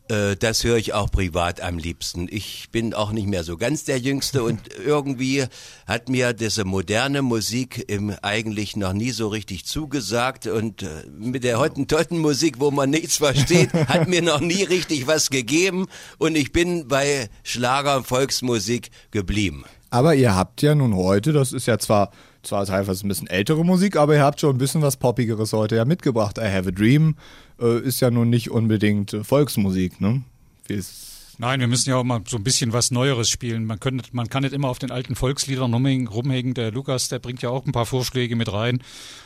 [0.08, 2.28] äh, das höre ich auch privat am liebsten.
[2.30, 5.46] Ich bin auch nicht mehr so ganz der Jüngste und irgendwie
[5.84, 10.86] hat mir diese moderne Musik im eigentlich noch nie so richtig zugesagt und äh,
[11.18, 15.86] mit der Hottentotten-Musik, wo man nichts versteht, hat mir noch nie richtig was gegeben
[16.18, 19.64] und ich bin bei Schlager und Volksmusik geblieben.
[19.94, 22.10] Aber ihr habt ja nun heute, das ist ja zwar,
[22.42, 25.76] zwar teilweise ein bisschen ältere Musik, aber ihr habt schon ein bisschen was Poppigeres heute
[25.76, 26.36] ja mitgebracht.
[26.36, 27.14] I Have a Dream
[27.60, 30.22] äh, ist ja nun nicht unbedingt äh, Volksmusik, ne?
[30.66, 31.03] Wie ist
[31.38, 33.64] Nein, wir müssen ja auch mal so ein bisschen was Neueres spielen.
[33.64, 36.54] Man, könnte, man kann nicht immer auf den alten Volksliedern rumhängen.
[36.54, 38.82] Der Lukas, der bringt ja auch ein paar Vorschläge mit rein.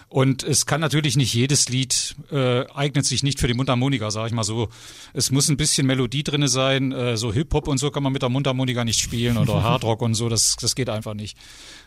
[0.09, 4.29] Und es kann natürlich nicht jedes Lied äh, eignet sich nicht für die Mundharmonika, sage
[4.29, 4.68] ich mal so.
[5.12, 6.92] Es muss ein bisschen Melodie drinne sein.
[6.92, 10.14] Äh, so Hip-Hop und so kann man mit der Mundharmonika nicht spielen oder Hardrock und
[10.14, 10.31] so.
[10.31, 11.37] Das, das geht einfach nicht.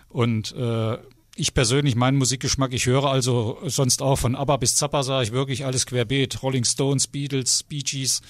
[0.07, 0.97] Und äh,
[1.35, 5.31] ich persönlich, mein Musikgeschmack, ich höre also sonst auch von ABBA bis Zappa, sage ich
[5.31, 6.43] wirklich alles querbeet.
[6.43, 8.21] Rolling Stones, Beatles, Bee Gees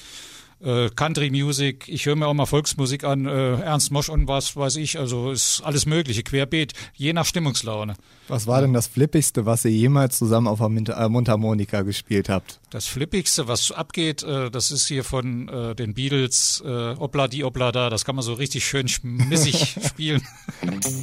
[0.63, 4.56] äh, Country Music, ich höre mir auch mal Volksmusik an, äh, Ernst Mosch und was
[4.56, 7.95] weiß ich, also ist alles mögliche, querbeet, je nach Stimmungslaune.
[8.28, 12.60] Was war denn das Flippigste, was ihr jemals zusammen auf der äh, Mundharmonika gespielt habt?
[12.69, 17.43] Das Flippigste, was abgeht, äh, das ist hier von äh, den Beatles, äh, Obla di
[17.43, 20.21] Obla da, das kann man so richtig schön schmissig spielen.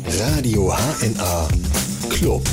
[0.07, 1.49] Radio HNA
[2.11, 2.45] Club.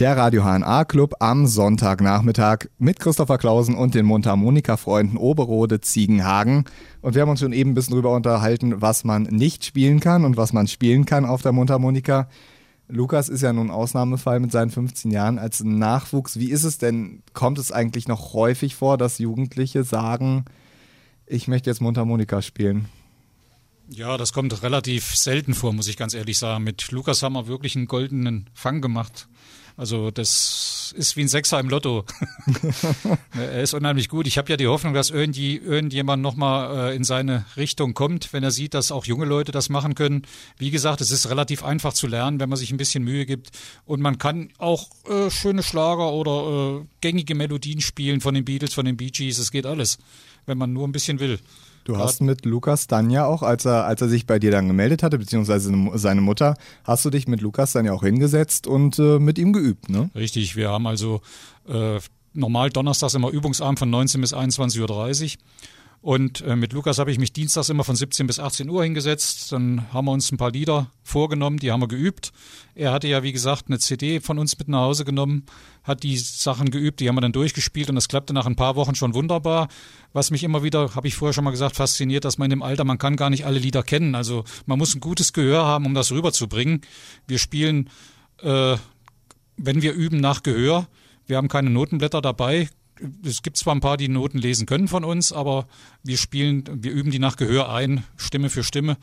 [0.00, 6.64] Der Radio HNA Club am Sonntagnachmittag mit Christopher Klausen und den Mundharmonika-Freunden Oberode Ziegenhagen.
[7.00, 10.24] Und wir haben uns schon eben ein bisschen darüber unterhalten, was man nicht spielen kann
[10.24, 12.28] und was man spielen kann auf der Mundharmonika.
[12.88, 16.40] Lukas ist ja nun Ausnahmefall mit seinen 15 Jahren als Nachwuchs.
[16.40, 17.22] Wie ist es denn?
[17.32, 20.44] Kommt es eigentlich noch häufig vor, dass Jugendliche sagen,
[21.24, 22.88] ich möchte jetzt Mundharmonika spielen?
[23.88, 26.64] Ja, das kommt relativ selten vor, muss ich ganz ehrlich sagen.
[26.64, 29.28] Mit Lukas haben wir wirklich einen goldenen Fang gemacht.
[29.76, 32.04] Also das ist wie ein Sechser im Lotto.
[33.34, 34.28] er ist unheimlich gut.
[34.28, 38.44] Ich habe ja die Hoffnung, dass irgendwie irgendjemand nochmal äh, in seine Richtung kommt, wenn
[38.44, 40.22] er sieht, dass auch junge Leute das machen können.
[40.58, 43.50] Wie gesagt, es ist relativ einfach zu lernen, wenn man sich ein bisschen Mühe gibt.
[43.84, 48.74] Und man kann auch äh, schöne Schlager oder äh, gängige Melodien spielen von den Beatles,
[48.74, 49.38] von den Bee Gees.
[49.38, 49.98] Es geht alles,
[50.46, 51.40] wenn man nur ein bisschen will.
[51.84, 54.68] Du hast mit Lukas dann ja auch, als er, als er sich bei dir dann
[54.68, 58.98] gemeldet hatte, beziehungsweise seine Mutter, hast du dich mit Lukas dann ja auch hingesetzt und
[58.98, 60.10] äh, mit ihm geübt, ne?
[60.14, 61.20] Richtig, wir haben also
[61.68, 62.00] äh,
[62.32, 65.28] normal donnerstags immer Übungsabend von 19 bis 21.30 Uhr.
[66.04, 69.50] Und äh, mit Lukas habe ich mich dienstags immer von 17 bis 18 Uhr hingesetzt.
[69.52, 72.30] Dann haben wir uns ein paar Lieder vorgenommen, die haben wir geübt.
[72.74, 75.46] Er hatte ja, wie gesagt, eine CD von uns mit nach Hause genommen,
[75.82, 78.76] hat die Sachen geübt, die haben wir dann durchgespielt und das klappte nach ein paar
[78.76, 79.68] Wochen schon wunderbar.
[80.12, 82.62] Was mich immer wieder, habe ich vorher schon mal gesagt, fasziniert, dass man in dem
[82.62, 84.14] Alter, man kann gar nicht alle Lieder kennen.
[84.14, 86.82] Also man muss ein gutes Gehör haben, um das rüberzubringen.
[87.26, 87.88] Wir spielen,
[88.42, 88.76] äh,
[89.56, 90.86] wenn wir üben, nach Gehör.
[91.26, 92.68] Wir haben keine Notenblätter dabei,
[93.24, 95.66] es gibt zwar ein paar, die Noten lesen können von uns, aber
[96.02, 98.96] wir spielen, wir üben die nach Gehör ein, Stimme für Stimme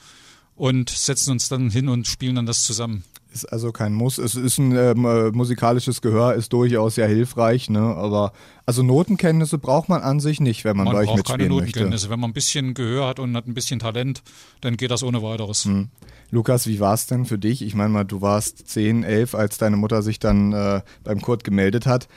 [0.56, 3.04] und setzen uns dann hin und spielen dann das zusammen.
[3.34, 4.18] Ist also kein Muss.
[4.18, 7.80] Es ist ein ähm, äh, musikalisches Gehör, ist durchaus sehr hilfreich, ne?
[7.80, 8.34] Aber
[8.66, 11.50] also Notenkenntnisse braucht man an sich nicht, wenn man, man bei euch braucht mitspielen keine
[11.50, 11.90] Notenkenntnisse.
[11.90, 12.10] möchte.
[12.10, 14.22] Wenn man ein bisschen Gehör hat und hat ein bisschen Talent,
[14.60, 15.64] dann geht das ohne weiteres.
[15.64, 15.88] Hm.
[16.30, 17.62] Lukas, wie war es denn für dich?
[17.62, 21.46] Ich meine mal, du warst 10, 11, als deine Mutter sich dann äh, beim Kurt
[21.46, 22.10] gemeldet hat.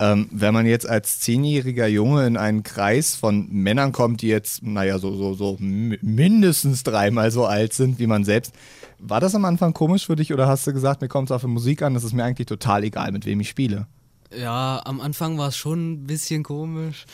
[0.00, 4.62] Ähm, wenn man jetzt als zehnjähriger Junge in einen Kreis von Männern kommt, die jetzt,
[4.62, 8.54] naja, so, so, so mindestens dreimal so alt sind wie man selbst,
[8.98, 11.42] war das am Anfang komisch für dich oder hast du gesagt, mir kommt es auf
[11.42, 13.88] die Musik an, das ist mir eigentlich total egal, mit wem ich spiele?
[14.34, 17.04] Ja, am Anfang war es schon ein bisschen komisch.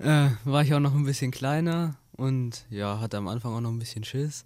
[0.00, 3.70] Äh, war ich auch noch ein bisschen kleiner und ja, hatte am Anfang auch noch
[3.70, 4.44] ein bisschen Schiss.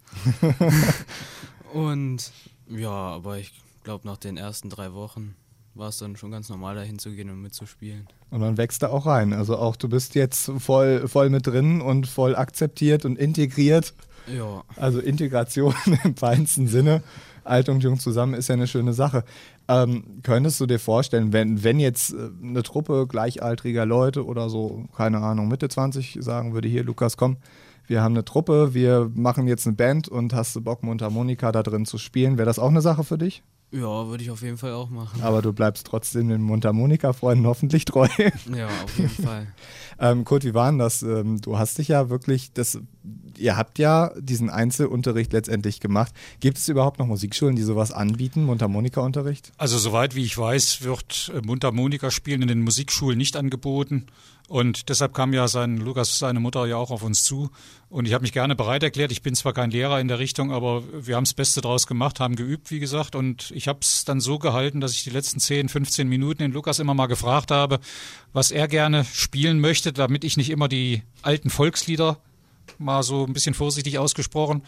[1.73, 2.31] und
[2.69, 3.55] ja, aber ich
[3.85, 5.35] glaube, nach den ersten drei Wochen
[5.77, 8.09] war es dann schon ganz normal, da hinzugehen und mitzuspielen.
[8.31, 9.33] Und man wächst da auch rein.
[9.33, 13.95] Also auch du bist jetzt voll, voll mit drin und voll akzeptiert und integriert.
[14.35, 14.65] Ja.
[14.77, 17.03] Also Integration im feinsten Sinne.
[17.45, 19.23] Alt und jung zusammen ist ja eine schöne Sache.
[19.69, 24.85] Ähm, könntest du dir vorstellen, wenn, wenn jetzt äh, eine Truppe gleichaltriger Leute oder so,
[24.97, 27.37] keine Ahnung, Mitte 20 sagen würde, hier Lukas, komm,
[27.87, 31.63] wir haben eine Truppe, wir machen jetzt eine Band und hast du Bock, Mundharmonika da
[31.63, 33.45] drin zu spielen, wäre das auch eine Sache für dich?
[33.73, 35.21] Ja, würde ich auf jeden Fall auch machen.
[35.23, 38.07] Aber du bleibst trotzdem den Mundharmonika-Freunden hoffentlich treu.
[38.55, 39.49] Ja, auf jeden Fall.
[39.99, 41.03] ähm, Kurt, wie war denn das?
[41.03, 42.79] Ähm, du hast dich ja wirklich, das,
[43.37, 46.15] ihr habt ja diesen Einzelunterricht letztendlich gemacht.
[46.39, 49.53] Gibt es überhaupt noch Musikschulen, die sowas anbieten, Mundharmonika-Unterricht?
[49.59, 54.07] Also soweit wie ich weiß, wird äh, Mundharmonika spielen in den Musikschulen nicht angeboten.
[54.49, 57.51] Und deshalb kam ja sein Lukas, seine Mutter ja auch auf uns zu.
[57.89, 59.11] Und ich habe mich gerne bereit erklärt.
[59.11, 62.21] Ich bin zwar kein Lehrer in der Richtung, aber wir haben das Beste draus gemacht,
[62.21, 63.17] haben geübt, wie gesagt.
[63.17, 66.53] Und ich habe es dann so gehalten, dass ich die letzten 10, 15 Minuten den
[66.53, 67.81] Lukas immer mal gefragt habe,
[68.33, 72.19] was er gerne spielen möchte, damit ich nicht immer die alten Volkslieder,
[72.79, 74.63] mal so ein bisschen vorsichtig ausgesprochen,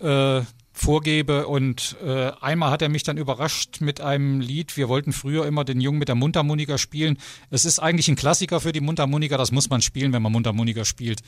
[0.00, 0.42] äh,
[0.78, 1.46] vorgebe.
[1.46, 4.76] Und äh, einmal hat er mich dann überrascht mit einem Lied.
[4.76, 7.18] Wir wollten früher immer den Jungen mit der Mundharmonika spielen.
[7.50, 9.36] Es ist eigentlich ein Klassiker für die Mundharmonika.
[9.36, 11.20] Das muss man spielen, wenn man Mundharmonika spielt.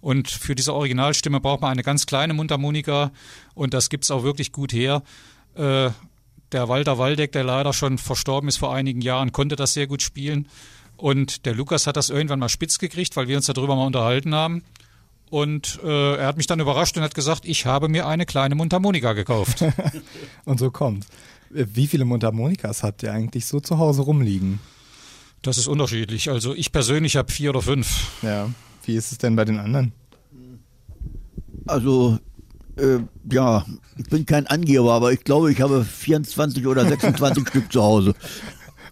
[0.00, 3.12] Und für diese Originalstimme braucht man eine ganz kleine Mundharmonika.
[3.54, 5.02] Und das gibt's auch wirklich gut her.
[5.54, 5.90] Äh,
[6.52, 10.02] der Walter Waldeck, der leider schon verstorben ist vor einigen Jahren, konnte das sehr gut
[10.02, 10.48] spielen.
[10.96, 14.34] Und der Lukas hat das irgendwann mal spitz gekriegt, weil wir uns darüber mal unterhalten
[14.34, 14.62] haben.
[15.30, 18.54] Und äh, er hat mich dann überrascht und hat gesagt, ich habe mir eine kleine
[18.54, 19.64] Mundharmonika gekauft.
[20.44, 21.06] und so kommt.
[21.50, 24.60] Wie viele Mundharmonikas habt ihr eigentlich so zu Hause rumliegen?
[25.42, 26.30] Das ist unterschiedlich.
[26.30, 28.10] Also ich persönlich habe vier oder fünf.
[28.22, 28.50] Ja.
[28.84, 29.92] Wie ist es denn bei den anderen?
[31.66, 32.18] Also,
[32.76, 32.98] äh,
[33.30, 33.64] ja,
[33.96, 38.14] ich bin kein Angeber, aber ich glaube, ich habe 24 oder 26 Stück zu Hause.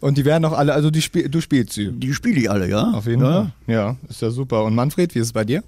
[0.01, 1.93] Und die werden auch alle, also die spiel, du spielst sie?
[1.93, 2.91] Die spiele ich alle, ja.
[2.93, 3.33] Auf jeden ja.
[3.33, 3.53] Fall.
[3.67, 4.65] Ja, ist ja super.
[4.65, 5.63] Und Manfred, wie ist es bei dir?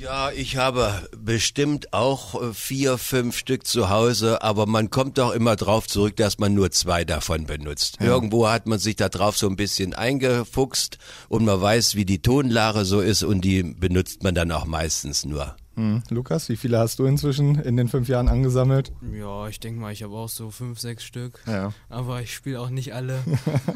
[0.00, 5.32] Ja, ich habe bestimmt auch äh, vier, fünf Stück zu Hause, aber man kommt doch
[5.32, 7.98] immer drauf zurück, dass man nur zwei davon benutzt.
[8.00, 8.06] Ja.
[8.06, 10.96] Irgendwo hat man sich da drauf so ein bisschen eingefuchst
[11.28, 15.26] und man weiß, wie die Tonlage so ist und die benutzt man dann auch meistens
[15.26, 15.54] nur.
[15.80, 16.02] Hm.
[16.10, 18.92] Lukas, wie viele hast du inzwischen in den fünf Jahren angesammelt?
[19.18, 21.40] Ja, ich denke mal, ich habe auch so fünf, sechs Stück.
[21.46, 21.72] Ja.
[21.88, 23.18] Aber ich spiele auch nicht alle.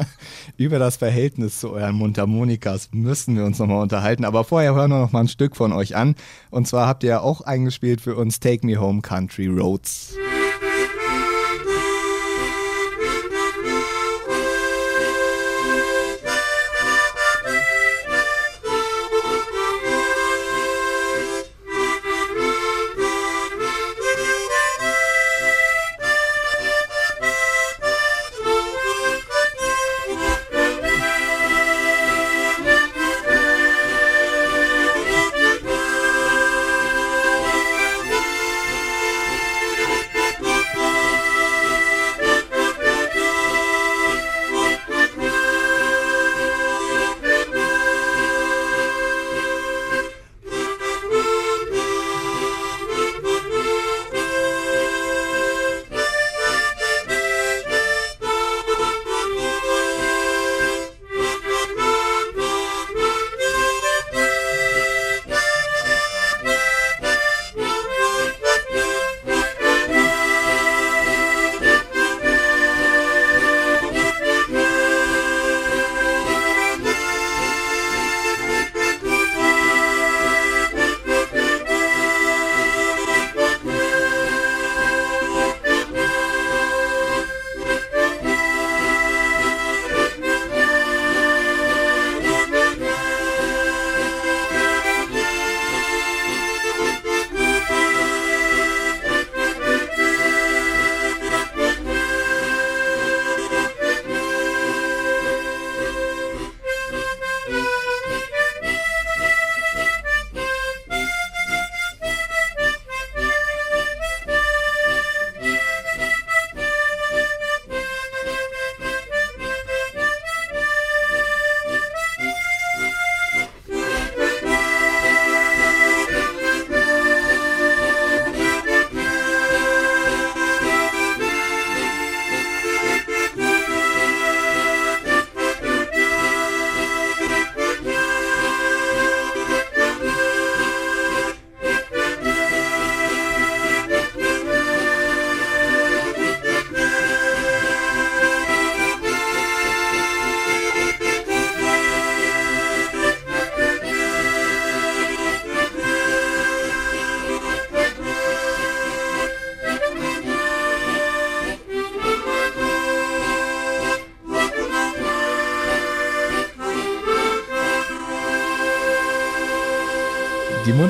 [0.59, 4.27] Über das Verhältnis zu euren Mundharmonikas müssen wir uns nochmal unterhalten.
[4.27, 6.15] Aber vorher hören wir noch mal ein Stück von euch an.
[6.51, 10.15] Und zwar habt ihr ja auch eingespielt für uns Take Me Home Country Roads.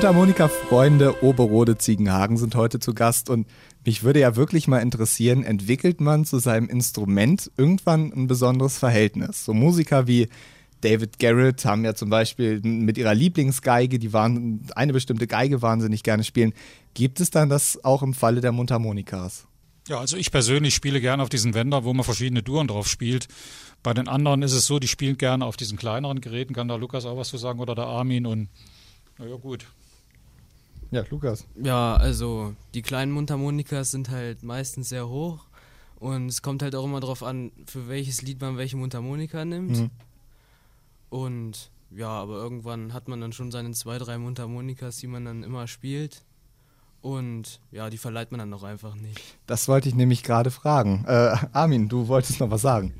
[0.05, 3.47] Mundharmonika-Freunde Oberode Ziegenhagen sind heute zu Gast und
[3.83, 9.43] mich würde ja wirklich mal interessieren, entwickelt man zu seinem Instrument irgendwann ein besonderes Verhältnis?
[9.43, 10.29] So Musiker wie
[10.81, 16.03] David Garrett haben ja zum Beispiel mit ihrer Lieblingsgeige, die waren eine bestimmte Geige wahnsinnig
[16.03, 16.53] gerne spielen.
[16.93, 19.47] Gibt es dann das auch im Falle der Mundharmonikas?
[19.87, 23.27] Ja, also ich persönlich spiele gerne auf diesen Wender, wo man verschiedene Duren drauf spielt.
[23.81, 26.53] Bei den anderen ist es so, die spielen gerne auf diesen kleineren Geräten.
[26.53, 28.49] Kann da Lukas auch was zu sagen oder der Armin und
[29.17, 29.65] naja, gut.
[30.91, 31.45] Ja, Lukas.
[31.61, 35.45] Ja, also die kleinen Mundharmonikas sind halt meistens sehr hoch
[35.99, 39.77] und es kommt halt auch immer darauf an, für welches Lied man welche Mundharmonika nimmt.
[39.77, 39.89] Mhm.
[41.09, 45.43] Und ja, aber irgendwann hat man dann schon seine zwei, drei Mundharmonikas, die man dann
[45.43, 46.23] immer spielt.
[47.01, 49.21] Und ja, die verleiht man dann auch einfach nicht.
[49.45, 51.05] Das wollte ich nämlich gerade fragen.
[51.07, 52.93] Äh, Armin, du wolltest noch was sagen.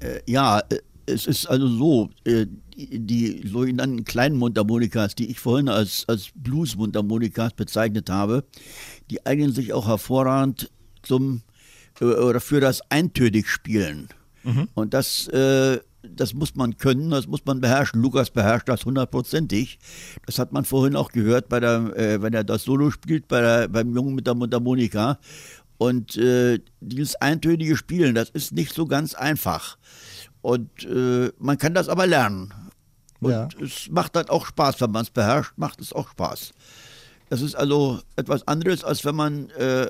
[0.00, 2.46] Äh, ja, äh, es ist also so, äh,
[2.78, 8.44] die sogenannten kleinen Mundharmonikas, die ich vorhin als, als Blues-Mundharmonikas bezeichnet habe,
[9.10, 10.70] die eignen sich auch hervorragend
[11.02, 11.42] zum
[12.00, 14.08] äh, oder für das eintönig Spielen.
[14.44, 14.68] Mhm.
[14.74, 18.00] Und das, äh, das muss man können, das muss man beherrschen.
[18.00, 19.78] Lukas beherrscht das hundertprozentig.
[20.26, 23.40] Das hat man vorhin auch gehört, bei der, äh, wenn er das Solo spielt, bei
[23.40, 25.18] der, beim Jungen mit der Mundharmonika.
[25.78, 29.78] Und äh, dieses eintönige Spielen, das ist nicht so ganz einfach.
[30.42, 32.52] Und äh, man kann das aber lernen.
[33.20, 33.48] Und ja.
[33.60, 36.52] es macht dann auch Spaß, wenn man es beherrscht, macht es auch Spaß.
[37.30, 39.86] Das ist also etwas anderes, als wenn man äh,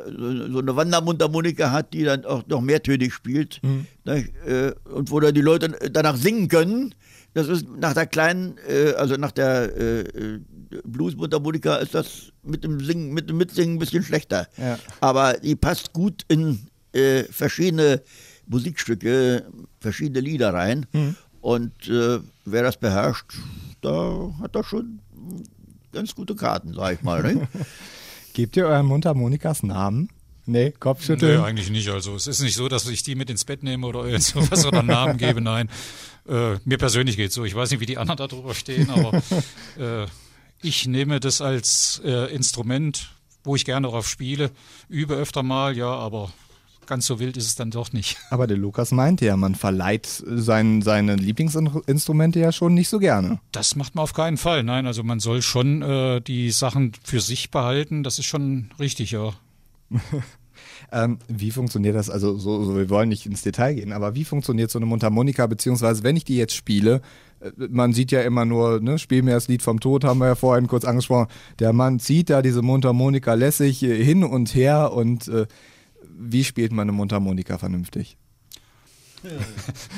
[0.50, 3.86] so eine Wandermundharmonika hat, die dann auch noch mehrtönig spielt mhm.
[4.04, 6.94] ne, äh, und wo dann die Leute danach singen können.
[7.34, 10.40] Das ist nach der kleinen, äh, also nach der äh,
[10.84, 14.48] Bluesmundharmonika ist das mit dem Singen, mit dem Mitsingen ein bisschen schlechter.
[14.56, 14.78] Ja.
[15.00, 18.02] Aber die passt gut in äh, verschiedene
[18.46, 19.44] Musikstücke,
[19.80, 20.86] verschiedene Lieder rein.
[20.92, 21.16] Mhm.
[21.40, 23.34] Und äh, wer das beherrscht,
[23.80, 25.00] da hat er schon
[25.92, 27.22] ganz gute Karten, sag ich mal.
[27.22, 27.48] Ne?
[28.34, 30.10] Gebt ihr euren Mundharmonikas Namen?
[30.46, 31.40] Nee, Kopfschütteln?
[31.40, 31.90] Nee, eigentlich nicht.
[31.90, 34.82] Also es ist nicht so, dass ich die mit ins Bett nehme oder sowas oder
[34.82, 35.42] Namen gebe.
[35.42, 35.68] Nein,
[36.26, 37.44] äh, mir persönlich geht es so.
[37.44, 39.22] Ich weiß nicht, wie die anderen darüber stehen, aber
[39.78, 40.06] äh,
[40.62, 43.10] ich nehme das als äh, Instrument,
[43.44, 44.50] wo ich gerne darauf spiele,
[44.88, 46.32] übe öfter mal, ja, aber
[46.88, 48.16] ganz so wild ist es dann doch nicht.
[48.30, 53.38] Aber der Lukas meinte ja, man verleiht sein, seine Lieblingsinstrumente ja schon nicht so gerne.
[53.52, 54.64] Das macht man auf keinen Fall.
[54.64, 58.02] Nein, also man soll schon äh, die Sachen für sich behalten.
[58.02, 59.32] Das ist schon richtig, ja.
[60.92, 62.10] ähm, wie funktioniert das?
[62.10, 65.46] Also, so, so, wir wollen nicht ins Detail gehen, aber wie funktioniert so eine Mundharmonika,
[65.46, 67.00] beziehungsweise wenn ich die jetzt spiele,
[67.40, 70.26] äh, man sieht ja immer nur, ne, spiel mir das Lied vom Tod, haben wir
[70.26, 71.28] ja vorhin kurz angesprochen.
[71.58, 75.46] Der Mann zieht da diese Mundharmonika lässig hin und her und äh,
[76.18, 78.16] wie spielt man eine Mundharmonika vernünftig?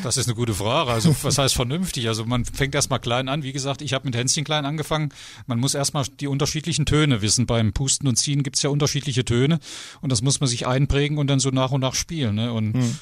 [0.02, 0.90] Das ist eine gute Frage.
[0.90, 2.08] Also, was heißt vernünftig?
[2.08, 3.42] Also, man fängt erstmal klein an.
[3.42, 5.10] Wie gesagt, ich habe mit Hänschen klein angefangen.
[5.46, 7.46] Man muss erstmal die unterschiedlichen Töne wissen.
[7.46, 9.60] Beim Pusten und Ziehen gibt es ja unterschiedliche Töne.
[10.00, 12.36] Und das muss man sich einprägen und dann so nach und nach spielen.
[12.36, 12.52] Ne?
[12.52, 12.98] Und hm.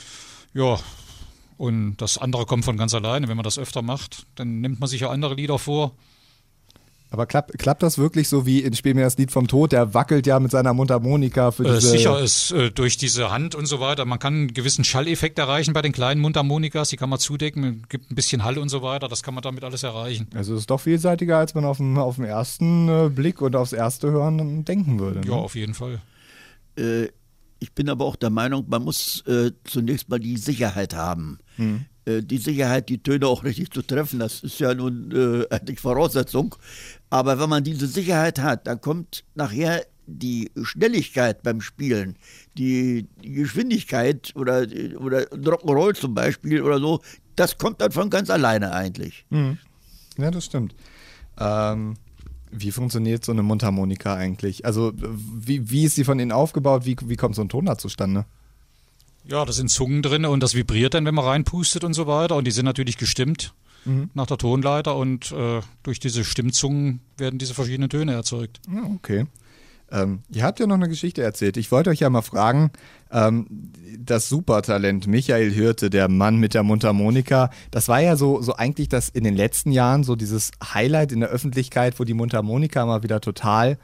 [0.54, 0.78] ja,
[1.56, 3.28] und das andere kommt von ganz alleine.
[3.28, 5.94] Wenn man das öfter macht, dann nimmt man sich ja andere Lieder vor.
[7.10, 9.72] Aber klappt, klappt das wirklich so wie in Spiel mir das Lied vom Tod?
[9.72, 11.88] Der wackelt ja mit seiner Mundharmonika für äh, diese...
[11.88, 14.04] Äh, sicher ist äh, durch diese Hand und so weiter.
[14.04, 16.90] Man kann einen gewissen Schalleffekt erreichen bei den kleinen Mundharmonikas.
[16.90, 19.08] Die kann man zudecken, gibt ein bisschen Hall und so weiter.
[19.08, 20.28] Das kann man damit alles erreichen.
[20.34, 23.56] Also es ist doch vielseitiger, als man auf dem, auf dem ersten äh, Blick und
[23.56, 25.20] aufs erste Hören denken würde.
[25.20, 25.28] Ne?
[25.28, 26.00] Ja, auf jeden Fall.
[26.76, 27.08] Äh,
[27.60, 31.38] ich bin aber auch der Meinung, man muss äh, zunächst mal die Sicherheit haben.
[31.56, 31.86] Hm
[32.22, 36.54] die Sicherheit, die Töne auch richtig zu treffen, das ist ja nun äh, eigentlich Voraussetzung.
[37.10, 42.16] Aber wenn man diese Sicherheit hat, dann kommt nachher die Schnelligkeit beim Spielen,
[42.56, 44.66] die, die Geschwindigkeit oder,
[44.98, 47.00] oder Rock'n'Roll zum Beispiel oder so,
[47.36, 49.26] das kommt dann von ganz alleine eigentlich.
[49.30, 49.58] Mhm.
[50.16, 50.74] Ja, das stimmt.
[51.38, 51.94] Ähm,
[52.50, 54.64] wie funktioniert so eine Mundharmonika eigentlich?
[54.64, 56.86] Also, wie, wie ist sie von innen aufgebaut?
[56.86, 58.24] Wie, wie kommt so ein Ton da zustande?
[59.30, 62.36] Ja, da sind Zungen drin und das vibriert dann, wenn man reinpustet und so weiter.
[62.36, 63.52] Und die sind natürlich gestimmt
[63.84, 64.10] mhm.
[64.14, 68.60] nach der Tonleiter und äh, durch diese Stimmzungen werden diese verschiedenen Töne erzeugt.
[68.72, 69.26] Ja, okay.
[69.90, 71.56] Ähm, ihr habt ja noch eine Geschichte erzählt.
[71.56, 72.70] Ich wollte euch ja mal fragen,
[73.10, 73.46] ähm,
[73.98, 78.88] das Supertalent Michael Hirte, der Mann mit der Mundharmonika, das war ja so, so eigentlich
[78.88, 83.02] das in den letzten Jahren so dieses Highlight in der Öffentlichkeit, wo die Mundharmonika mal
[83.02, 83.78] wieder total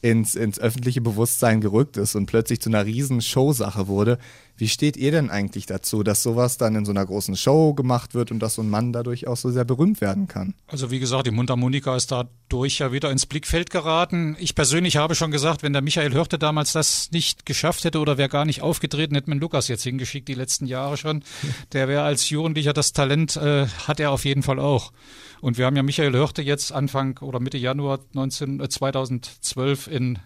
[0.00, 4.18] ins, ins öffentliche Bewusstsein gerückt ist und plötzlich zu einer riesen Showsache wurde.
[4.58, 8.14] Wie steht ihr denn eigentlich dazu, dass sowas dann in so einer großen Show gemacht
[8.14, 10.54] wird und dass so ein Mann dadurch auch so sehr berühmt werden kann?
[10.66, 14.36] Also wie gesagt, die Mundharmonika ist dadurch ja wieder ins Blickfeld geraten.
[14.40, 18.18] Ich persönlich habe schon gesagt, wenn der Michael Hörte damals das nicht geschafft hätte oder
[18.18, 21.22] wäre gar nicht aufgetreten, hätte man Lukas jetzt hingeschickt die letzten Jahre schon.
[21.72, 24.92] Der wäre als Jugendlicher das Talent, äh, hat er auf jeden Fall auch.
[25.40, 30.18] Und wir haben ja Michael Hörte jetzt Anfang oder Mitte Januar 19, äh, 2012 in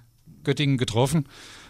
[0.42, 1.26] Göttingen getroffen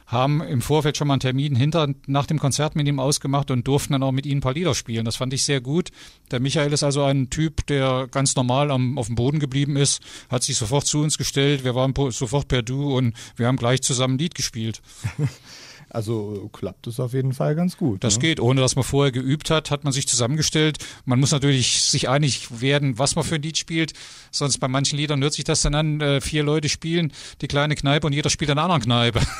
[0.06, 3.66] haben im Vorfeld schon mal einen Termin hinter nach dem Konzert mit ihm ausgemacht und
[3.66, 5.04] durften dann auch mit ihm ein paar Lieder spielen.
[5.04, 5.90] Das fand ich sehr gut.
[6.30, 10.02] Der Michael ist also ein Typ, der ganz normal am, auf dem Boden geblieben ist,
[10.28, 13.82] hat sich sofort zu uns gestellt, wir waren sofort per Du und wir haben gleich
[13.82, 14.82] zusammen ein Lied gespielt.
[15.92, 18.02] Also klappt es auf jeden Fall ganz gut.
[18.02, 18.20] Das ne?
[18.20, 20.78] geht, ohne dass man vorher geübt hat, hat man sich zusammengestellt.
[21.04, 23.92] Man muss natürlich sich einig werden, was man für ein Lied spielt.
[24.30, 27.74] Sonst bei manchen Liedern hört sich das dann an, äh, vier Leute spielen die kleine
[27.74, 29.20] Kneipe und jeder spielt in einer anderen Kneipe.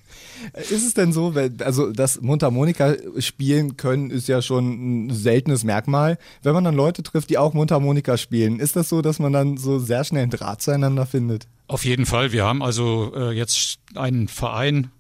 [0.54, 5.64] Ist es denn so, wenn, also das Mundharmonika spielen können, ist ja schon ein seltenes
[5.64, 6.18] Merkmal.
[6.42, 9.56] Wenn man dann Leute trifft, die auch Mundharmonika spielen, ist das so, dass man dann
[9.56, 11.46] so sehr schnell einen Draht zueinander findet?
[11.68, 12.32] Auf jeden Fall.
[12.32, 14.90] Wir haben also äh, jetzt einen Verein,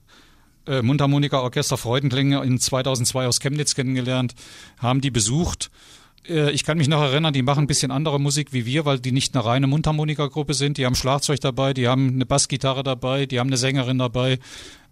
[0.66, 4.34] äh, Mundharmonika-Orchester Freudenklinge in 2002 aus Chemnitz kennengelernt,
[4.78, 8.52] haben die besucht äh, ich kann mich noch erinnern, die machen ein bisschen andere Musik
[8.52, 10.78] wie wir, weil die nicht eine reine Mundharmonika-Gruppe sind.
[10.78, 14.38] Die haben Schlagzeug dabei, die haben eine Bassgitarre dabei, die haben eine Sängerin dabei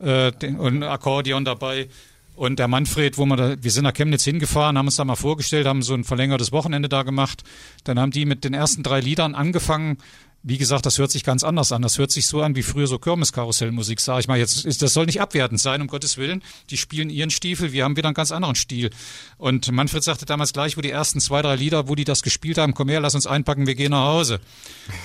[0.00, 1.88] äh, und ein Akkordeon dabei.
[2.34, 5.14] Und der Manfred, wo wir da, wir sind nach Chemnitz hingefahren, haben uns da mal
[5.14, 7.44] vorgestellt, haben so ein verlängertes Wochenende da gemacht.
[7.84, 9.98] Dann haben die mit den ersten drei Liedern angefangen,
[10.42, 11.82] wie gesagt, das hört sich ganz anders an.
[11.82, 14.38] Das hört sich so an wie früher so Kirmeskarussellmusik, sage ich mal.
[14.38, 16.42] Jetzt ist, das soll nicht abwertend sein, um Gottes Willen.
[16.70, 18.90] Die spielen ihren Stiefel, wir haben wieder einen ganz anderen Stil.
[19.36, 22.56] Und Manfred sagte damals gleich, wo die ersten zwei, drei Lieder, wo die das gespielt
[22.56, 24.40] haben, komm her, lass uns einpacken, wir gehen nach Hause.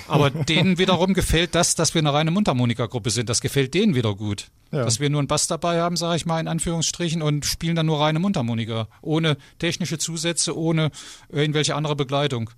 [0.07, 3.27] Aber denen wiederum gefällt das, dass wir eine reine Mundharmonika-Gruppe sind.
[3.27, 4.47] Das gefällt denen wieder gut.
[4.71, 4.85] Ja.
[4.85, 7.85] Dass wir nur einen Bass dabei haben, sage ich mal in Anführungsstrichen, und spielen dann
[7.85, 8.87] nur reine Mundharmonika.
[9.01, 10.91] Ohne technische Zusätze, ohne
[11.29, 12.51] irgendwelche andere Begleitung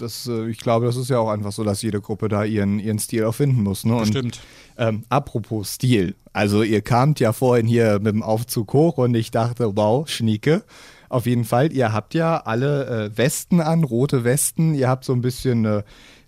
[0.00, 2.78] das, äh, ich glaube, das ist ja auch einfach so, dass jede Gruppe da ihren,
[2.78, 3.84] ihren Stil auch finden muss.
[3.84, 4.04] Ne?
[4.06, 4.40] Stimmt.
[4.76, 9.30] Ähm, apropos Stil, also ihr kamt ja vorhin hier mit dem Aufzug hoch und ich
[9.30, 10.64] dachte, wow, Schnieke.
[11.08, 15.12] Auf jeden Fall, ihr habt ja alle äh, Westen an, rote Westen, ihr habt so
[15.12, 15.82] ein bisschen äh,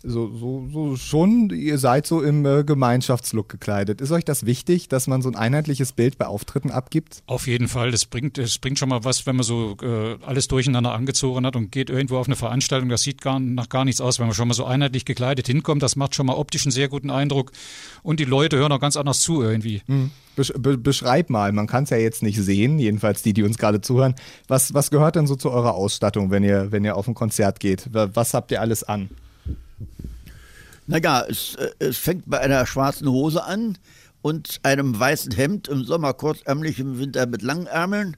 [0.05, 4.00] so, so, so schon, ihr seid so im äh, Gemeinschaftslook gekleidet.
[4.00, 7.22] Ist euch das wichtig, dass man so ein einheitliches Bild bei Auftritten abgibt?
[7.26, 7.90] Auf jeden Fall.
[7.92, 11.55] Das bringt, das bringt schon mal was, wenn man so äh, alles durcheinander angezogen hat
[11.57, 12.88] und geht irgendwo auf eine Veranstaltung.
[12.88, 15.82] Das sieht gar, nach gar nichts aus, wenn man schon mal so einheitlich gekleidet hinkommt.
[15.82, 17.53] Das macht schon mal optisch einen sehr guten Eindruck.
[18.03, 19.82] Und die Leute hören auch ganz anders zu irgendwie.
[19.86, 20.11] Mhm.
[20.34, 23.82] Be beschreib mal, man kann es ja jetzt nicht sehen, jedenfalls die, die uns gerade
[23.82, 24.14] zuhören.
[24.48, 27.61] Was, was gehört denn so zu eurer Ausstattung, wenn ihr, wenn ihr auf ein Konzert
[27.61, 27.90] geht?
[27.92, 29.11] Was habt ihr alles an?
[30.87, 33.79] Naja, es, äh, es fängt bei einer schwarzen Hose an
[34.23, 38.16] und einem weißen Hemd, im Sommer kurzärmlich, im Winter mit langen Ärmeln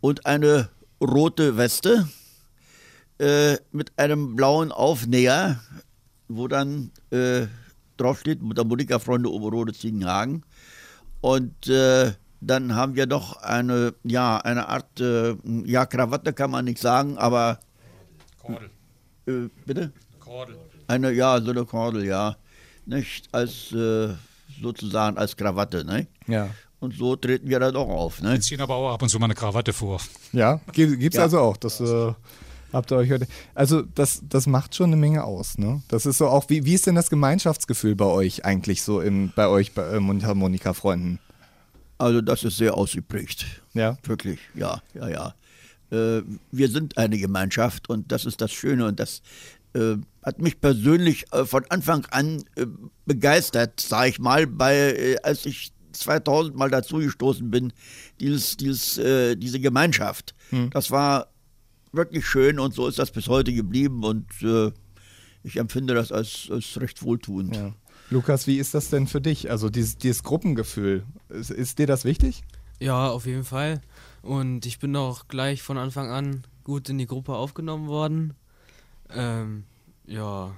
[0.00, 0.68] und eine
[1.00, 2.08] rote Weste
[3.18, 5.60] äh, mit einem blauen Aufnäher,
[6.28, 7.46] wo dann äh,
[7.96, 10.44] draufsteht, Mundharmonika-Freunde Oberode Ziegenhagen.
[11.20, 15.34] Und äh, dann haben wir noch eine, ja, eine Art, äh,
[15.64, 17.58] ja, Krawatte kann man nicht sagen, aber.
[18.40, 18.70] Kordel.
[19.26, 19.92] Äh, bitte?
[20.20, 20.56] Kordel.
[20.88, 22.36] Eine, ja, so eine Kordel, ja.
[22.86, 24.08] Nicht als äh,
[24.60, 26.06] sozusagen als Krawatte, ne?
[26.26, 26.48] Ja.
[26.80, 28.32] Und so treten wir dann auch auf, ne?
[28.32, 30.00] Wir ziehen aber auch ab und zu mal eine Krawatte vor.
[30.32, 31.24] Ja, gibt's ja.
[31.24, 31.56] also auch.
[31.56, 32.12] Das äh,
[32.72, 33.26] habt ihr euch heute.
[33.54, 35.82] Also das, das macht schon eine Menge aus, ne?
[35.88, 39.32] Das ist so auch, wie, wie ist denn das Gemeinschaftsgefühl bei euch eigentlich so im,
[39.36, 41.18] bei euch, bei äh, Mundharmonika-Freunden?
[41.98, 43.44] Also das ist sehr ausgeprägt.
[43.74, 43.98] Ja.
[44.04, 45.34] Wirklich, ja, ja, ja.
[45.90, 46.22] Äh,
[46.52, 49.22] wir sind eine Gemeinschaft und das ist das Schöne und das
[50.22, 52.66] hat mich persönlich äh, von Anfang an äh,
[53.06, 57.72] begeistert, sage ich mal, bei, äh, als ich 2000 mal dazugestoßen bin,
[58.20, 60.34] dieses, dieses, äh, diese Gemeinschaft.
[60.50, 60.70] Hm.
[60.70, 61.28] Das war
[61.92, 64.70] wirklich schön und so ist das bis heute geblieben und äh,
[65.42, 67.56] ich empfinde das als, als recht wohltuend.
[67.56, 67.74] Ja.
[68.10, 69.50] Lukas, wie ist das denn für dich?
[69.50, 72.42] Also dieses, dieses Gruppengefühl, ist, ist dir das wichtig?
[72.80, 73.80] Ja, auf jeden Fall.
[74.22, 78.34] Und ich bin auch gleich von Anfang an gut in die Gruppe aufgenommen worden.
[79.14, 79.64] Ähm,
[80.06, 80.50] ja.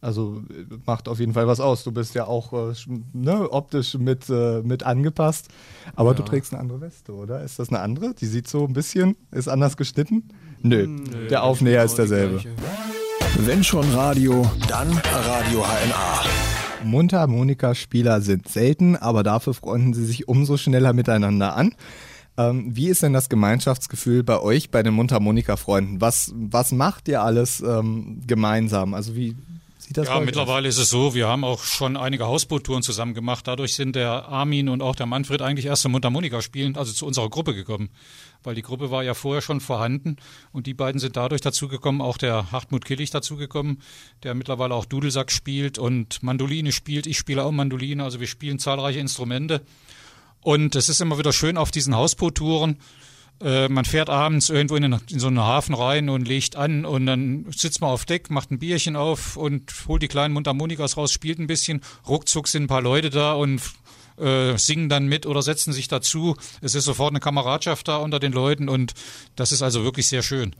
[0.00, 0.42] Also
[0.84, 1.84] macht auf jeden Fall was aus.
[1.84, 2.74] Du bist ja auch äh,
[3.12, 5.48] ne, optisch mit, äh, mit angepasst.
[5.94, 6.16] Aber ja.
[6.16, 7.42] du trägst eine andere Weste, oder?
[7.42, 8.12] Ist das eine andere?
[8.14, 10.28] Die sieht so ein bisschen, ist anders geschnitten?
[10.60, 12.40] Nö, Nö der Aufnäher ist derselbe.
[13.38, 16.22] Wenn schon Radio, dann Radio HNA.
[16.84, 21.74] Mundharmonika-Spieler sind selten, aber dafür freunden sie sich umso schneller miteinander an.
[22.38, 26.00] Ähm, wie ist denn das Gemeinschaftsgefühl bei euch, bei den Mundharmonika-Freunden?
[26.00, 28.94] Was, was macht ihr alles ähm, gemeinsam?
[28.94, 29.36] Also wie
[29.92, 33.48] Sieht das ja, mittlerweile ist es so, wir haben auch schon einige Hausboottouren zusammen gemacht.
[33.48, 37.04] Dadurch sind der Armin und auch der Manfred eigentlich erst zum Mundharmonika spielen, also zu
[37.04, 37.90] unserer Gruppe gekommen.
[38.44, 40.16] Weil die Gruppe war ja vorher schon vorhanden
[40.52, 43.82] und die beiden sind dadurch dazugekommen, auch der Hartmut Killig dazugekommen,
[44.22, 47.08] der mittlerweile auch Dudelsack spielt und Mandoline spielt.
[47.08, 49.62] Ich spiele auch Mandoline, also wir spielen zahlreiche Instrumente.
[50.42, 52.78] Und es ist immer wieder schön auf diesen Hausboottouren.
[53.40, 57.06] Äh, man fährt abends irgendwo in, in, so einen Hafen rein und legt an und
[57.06, 61.12] dann sitzt man auf Deck, macht ein Bierchen auf und holt die kleinen Mundharmonikas raus,
[61.12, 61.80] spielt ein bisschen.
[62.06, 63.60] Ruckzuck sind ein paar Leute da und
[64.18, 66.36] äh, singen dann mit oder setzen sich dazu.
[66.60, 68.92] Es ist sofort eine Kameradschaft da unter den Leuten und
[69.36, 70.54] das ist also wirklich sehr schön.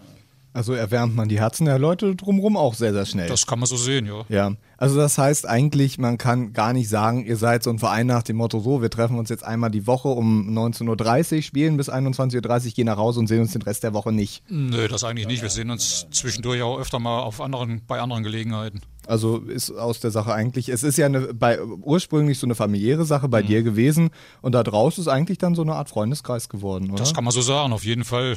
[0.54, 3.28] Also erwärmt man die Herzen der Leute drumherum auch sehr, sehr schnell.
[3.28, 4.24] Das kann man so sehen, ja.
[4.28, 4.52] Ja.
[4.76, 8.22] Also das heißt eigentlich, man kann gar nicht sagen, ihr seid so ein Verein nach
[8.22, 11.88] dem Motto so, wir treffen uns jetzt einmal die Woche um 19.30 Uhr, spielen bis
[11.88, 14.42] 21.30 Uhr, gehen nach Hause und sehen uns den Rest der Woche nicht.
[14.48, 15.40] Nö, das eigentlich nicht.
[15.40, 18.82] Wir sehen uns zwischendurch auch öfter mal auf anderen, bei anderen Gelegenheiten.
[19.06, 23.04] Also ist aus der Sache eigentlich, es ist ja eine, bei, ursprünglich so eine familiäre
[23.04, 23.46] Sache bei mhm.
[23.46, 24.10] dir gewesen
[24.42, 26.98] und da draußen ist eigentlich dann so eine Art Freundeskreis geworden, oder?
[26.98, 28.36] Das kann man so sagen, auf jeden Fall.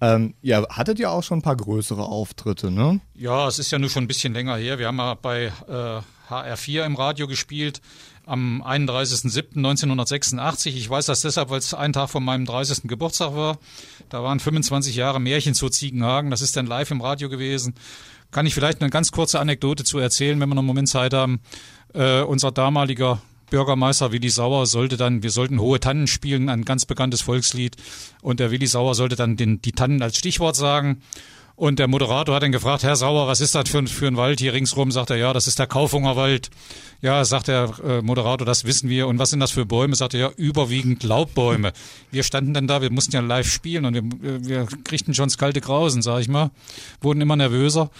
[0.00, 3.00] Ähm, ja, hattet ihr auch schon ein paar größere Auftritte, ne?
[3.14, 4.78] Ja, es ist ja nur schon ein bisschen länger her.
[4.78, 6.00] Wir haben ja bei äh,
[6.32, 7.82] HR4 im Radio gespielt
[8.24, 10.68] am 31.07.1986.
[10.68, 12.82] Ich weiß das deshalb, weil es ein Tag von meinem 30.
[12.84, 13.58] Geburtstag war.
[14.08, 16.30] Da waren 25 Jahre Märchen zu Ziegenhagen.
[16.30, 17.74] Das ist dann live im Radio gewesen.
[18.30, 21.12] Kann ich vielleicht eine ganz kurze Anekdote zu erzählen, wenn wir noch einen Moment Zeit
[21.12, 21.40] haben.
[21.92, 23.20] Äh, unser damaliger
[23.50, 27.76] Bürgermeister Willi Sauer sollte dann, wir sollten Hohe Tannen spielen, ein ganz bekanntes Volkslied.
[28.22, 31.02] Und der Willi Sauer sollte dann den, die Tannen als Stichwort sagen.
[31.60, 34.40] Und der Moderator hat dann gefragt, Herr Sauer, was ist das für, für ein Wald
[34.40, 34.90] hier ringsrum?
[34.90, 36.48] Sagt er, ja, das ist der Kaufhungerwald.
[37.02, 39.06] Ja, sagt der äh, Moderator, das wissen wir.
[39.06, 39.94] Und was sind das für Bäume?
[39.94, 41.74] Sagt er, ja, überwiegend Laubbäume.
[42.10, 44.02] Wir standen dann da, wir mussten ja live spielen und wir,
[44.46, 46.50] wir kriegten schon das kalte Grausen, sag ich mal.
[47.02, 47.90] Wurden immer nervöser.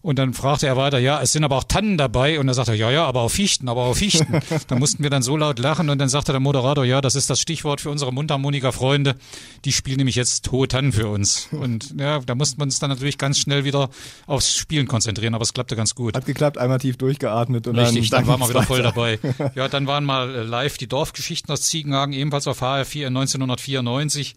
[0.00, 2.38] Und dann fragte er weiter, ja, es sind aber auch Tannen dabei.
[2.38, 4.40] Und dann sagte er, ja, ja, aber auch Fichten, aber auch Fichten.
[4.68, 5.90] da mussten wir dann so laut lachen.
[5.90, 9.16] Und dann sagte der Moderator, ja, das ist das Stichwort für unsere Mundharmonika-Freunde.
[9.64, 11.48] Die spielen nämlich jetzt hohe Tannen für uns.
[11.52, 13.90] Und ja, da mussten wir uns dann natürlich ganz schnell wieder
[14.26, 15.34] aufs Spielen konzentrieren.
[15.34, 16.16] Aber es klappte ganz gut.
[16.16, 17.66] Hat geklappt, einmal tief durchgeatmet.
[17.66, 19.18] Und Richtig, dann, dann, dann waren wir wieder voll dabei.
[19.54, 24.36] Ja, dann waren mal äh, live die Dorfgeschichten aus Ziegenhagen, ebenfalls auf HR4 in 1994.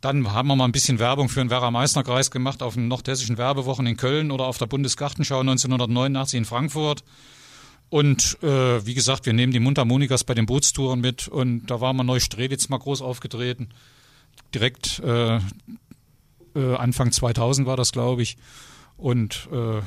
[0.00, 3.86] Dann haben wir mal ein bisschen Werbung für den Werra-Meißner-Kreis gemacht auf den nordhessischen Werbewochen
[3.86, 7.04] in Köln oder auf der Bundesgartenschau 1989 in Frankfurt.
[7.90, 11.92] Und äh, wie gesagt, wir nehmen die Mundharmonikas bei den Bootstouren mit und da war
[11.92, 13.68] mal Neustrelitz mal groß aufgetreten.
[14.54, 18.36] Direkt äh, äh, Anfang 2000 war das, glaube ich.
[18.96, 19.82] Und äh,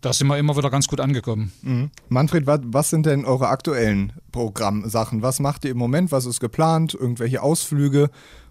[0.00, 1.52] da sind wir immer wieder ganz gut angekommen.
[1.62, 1.90] Mhm.
[2.08, 5.22] Manfred, was, was sind denn eure aktuellen Programmsachen?
[5.22, 6.12] Was macht ihr im Moment?
[6.12, 6.94] Was ist geplant?
[6.94, 8.10] Irgendwelche Ausflüge?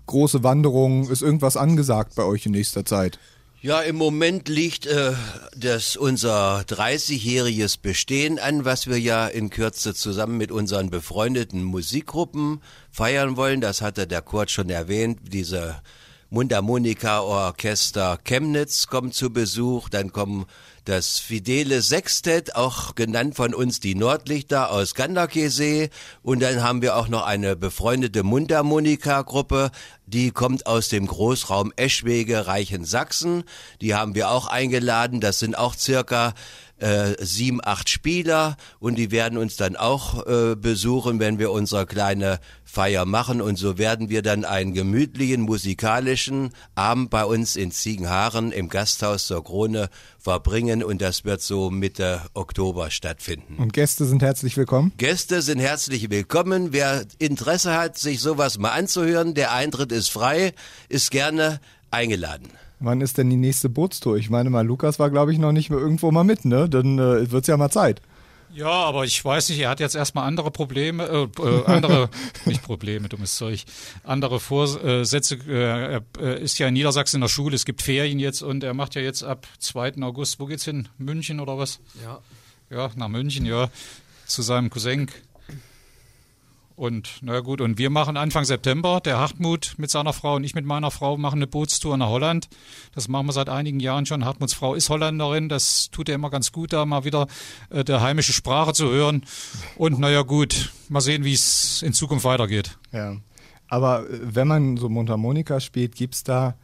[0.10, 1.10] Große Wanderungen?
[1.10, 3.18] Ist irgendwas angesagt bei euch in nächster Zeit?
[3.62, 5.12] Ja, im Moment liegt äh,
[5.54, 12.62] das unser 30-jähriges Bestehen an, was wir ja in Kürze zusammen mit unseren befreundeten Musikgruppen
[12.90, 13.60] feiern wollen.
[13.60, 15.20] Das hatte der Kurt schon erwähnt.
[15.34, 15.82] Diese
[16.30, 19.90] Mundharmonika-Orchester Chemnitz kommt zu Besuch.
[19.90, 20.46] Dann kommen
[20.90, 25.92] das Fidele Sextett, auch genannt von uns die Nordlichter aus Gandakesee.
[26.24, 29.70] Und dann haben wir auch noch eine befreundete Mundharmonika-Gruppe,
[30.08, 33.44] die kommt aus dem Großraum Eschwege, Reichen-Sachsen.
[33.82, 35.22] Die haben wir auch eingeladen.
[35.22, 36.34] Das sind auch circa
[36.80, 41.86] äh, sieben, acht Spieler und die werden uns dann auch äh, besuchen, wenn wir unsere
[41.86, 47.72] kleine Feier machen und so werden wir dann einen gemütlichen musikalischen Abend bei uns in
[47.72, 53.56] Ziegenhaaren im Gasthaus zur Krone verbringen und das wird so Mitte Oktober stattfinden.
[53.58, 54.92] Und Gäste sind herzlich willkommen?
[54.98, 56.72] Gäste sind herzlich willkommen.
[56.72, 60.54] Wer Interesse hat, sich sowas mal anzuhören, der Eintritt ist frei,
[60.90, 61.60] ist gerne
[61.92, 62.50] eingeladen.
[62.80, 64.18] Wann ist denn die nächste Bootstour?
[64.18, 66.70] Ich meine mal, Lukas war, glaube ich, noch nicht mehr irgendwo mal mit, ne?
[66.70, 68.02] Dann äh, wird es ja mal Zeit.
[68.52, 72.10] Ja, aber ich weiß nicht, er hat jetzt erstmal andere Probleme, äh, äh, andere,
[72.46, 73.66] nicht Probleme, dummes Zeug,
[74.04, 75.36] andere Vorsätze.
[75.48, 78.64] Äh, er äh, ist ja in Niedersachsen in der Schule, es gibt Ferien jetzt und
[78.64, 80.02] er macht ja jetzt ab 2.
[80.02, 80.88] August, wo geht's hin?
[80.98, 81.80] München oder was?
[82.04, 82.20] Ja.
[82.72, 83.70] Ja, nach München, ja,
[84.26, 85.10] zu seinem Cousin.
[86.80, 90.56] Und na gut, und wir machen Anfang September, der Hartmut mit seiner Frau und ich
[90.56, 92.48] mit meiner Frau machen eine Bootstour nach Holland.
[92.96, 94.24] Das machen wir seit einigen Jahren schon.
[94.24, 97.28] Hartmuts Frau ist Holländerin, das tut ihr immer ganz gut, da mal wieder
[97.70, 99.26] äh, der heimische Sprache zu hören.
[99.76, 102.78] Und naja gut, mal sehen, wie es in Zukunft weitergeht.
[102.94, 103.18] Ja.
[103.68, 106.56] Aber äh, wenn man so Mundharmonika spielt, gibt es da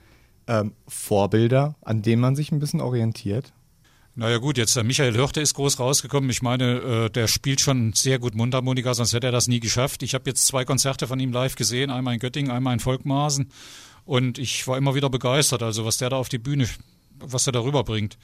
[0.47, 3.51] ähm, Vorbilder, an denen man sich ein bisschen orientiert?
[4.17, 6.29] Naja gut, jetzt der Michael Hörte ist groß rausgekommen.
[6.29, 10.03] Ich meine, äh, der spielt schon sehr gut Mundharmonika, sonst hätte er das nie geschafft.
[10.03, 13.51] Ich habe jetzt zwei Konzerte von ihm live gesehen, einmal in Göttingen, einmal in Volkmaßen.
[14.05, 16.69] Und ich war immer wieder begeistert, also was der da auf die Bühne,
[17.19, 18.17] was er darüber bringt.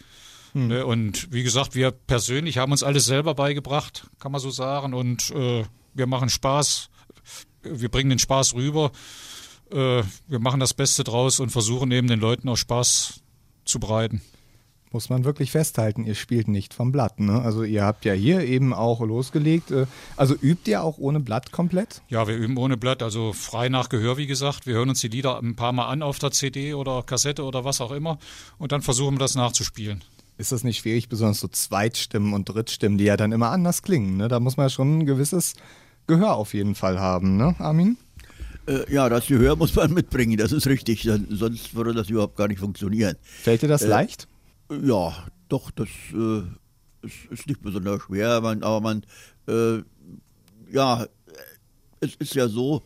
[0.53, 0.67] Hm.
[0.67, 4.93] Ne, und wie gesagt, wir persönlich haben uns alles selber beigebracht, kann man so sagen.
[4.93, 6.89] Und äh, wir machen Spaß.
[7.63, 8.93] Wir bringen den Spaß rüber.
[9.69, 13.21] Äh, wir machen das Beste draus und versuchen eben den Leuten auch Spaß
[13.65, 14.21] zu bereiten
[14.91, 17.19] muss man wirklich festhalten, ihr spielt nicht vom Blatt.
[17.19, 17.41] Ne?
[17.41, 19.71] Also ihr habt ja hier eben auch losgelegt.
[19.71, 19.85] Äh,
[20.17, 22.01] also übt ihr auch ohne Blatt komplett?
[22.09, 24.67] Ja, wir üben ohne Blatt, also frei nach Gehör, wie gesagt.
[24.67, 27.63] Wir hören uns die Lieder ein paar Mal an auf der CD oder Kassette oder
[27.63, 28.19] was auch immer
[28.57, 30.03] und dann versuchen wir das nachzuspielen.
[30.37, 34.17] Ist das nicht schwierig, besonders so Zweitstimmen und Drittstimmen, die ja dann immer anders klingen?
[34.17, 34.27] Ne?
[34.27, 35.53] Da muss man ja schon ein gewisses
[36.07, 37.97] Gehör auf jeden Fall haben, ne, Armin?
[38.67, 41.07] Äh, ja, das Gehör muss man mitbringen, das ist richtig.
[41.29, 43.15] Sonst würde das überhaupt gar nicht funktionieren.
[43.21, 44.27] Fällt dir das äh, leicht?
[44.71, 45.13] Ja,
[45.49, 46.43] doch, das äh,
[47.01, 49.05] ist, ist, nicht besonders schwer, man, aber man,
[49.47, 49.83] äh,
[50.71, 51.05] ja,
[51.99, 52.81] es ist ja so,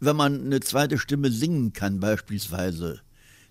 [0.00, 3.00] wenn man eine zweite Stimme singen kann beispielsweise,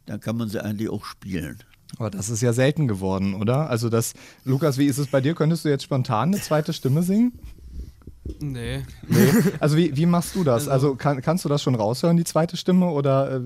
[0.06, 1.58] dann kann man sie eigentlich auch spielen.
[1.98, 3.70] Aber das ist ja selten geworden, oder?
[3.70, 5.34] Also das, Lukas, wie ist es bei dir?
[5.34, 7.40] Könntest du jetzt spontan eine zweite Stimme singen?
[8.40, 8.84] Nee.
[9.08, 9.34] nee.
[9.60, 10.68] Also wie, wie machst du das?
[10.68, 12.90] Also, also kann, kannst du das schon raushören, die zweite Stimme?
[12.92, 13.42] Oder äh,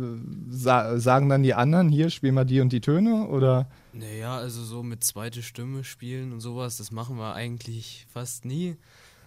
[0.50, 3.28] sa sagen dann die anderen, hier, spiel mal die und die Töne?
[3.28, 3.70] Oder?
[3.94, 8.78] Naja, also so mit zweite Stimme spielen und sowas, das machen wir eigentlich fast nie.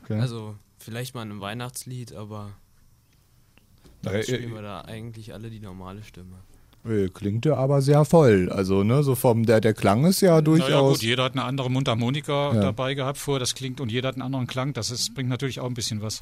[0.05, 0.21] Okay.
[0.21, 2.51] Also vielleicht mal in einem Weihnachtslied, aber
[4.03, 6.37] dann spielen wir da eigentlich alle die normale Stimme.
[7.15, 8.51] Klingt ja aber sehr voll.
[8.51, 10.69] Also, ne, so vom, der, der Klang ist ja durchaus.
[10.69, 12.61] Naja, gut, jeder hat eine andere Mundharmonika ja.
[12.61, 14.75] dabei gehabt vor, das klingt und jeder hat einen anderen Klang.
[14.75, 16.19] Das ist, bringt natürlich auch ein bisschen was.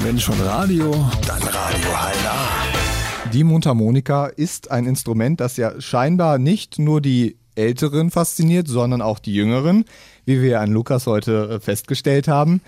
[0.00, 0.90] Wenn schon Radio,
[1.24, 3.30] dann Radio HLA.
[3.32, 9.20] Die Mundharmonika ist ein Instrument, das ja scheinbar nicht nur die Älteren fasziniert, sondern auch
[9.20, 9.84] die Jüngeren,
[10.24, 12.60] wie wir an Lukas heute äh, festgestellt haben.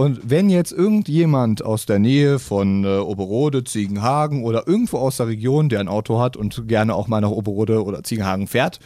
[0.00, 5.26] Und wenn jetzt irgendjemand aus der Nähe von äh, Oberode, Ziegenhagen oder irgendwo aus der
[5.26, 8.80] Region, der ein Auto hat und gerne auch mal nach Oberode oder Ziegenhagen fährt,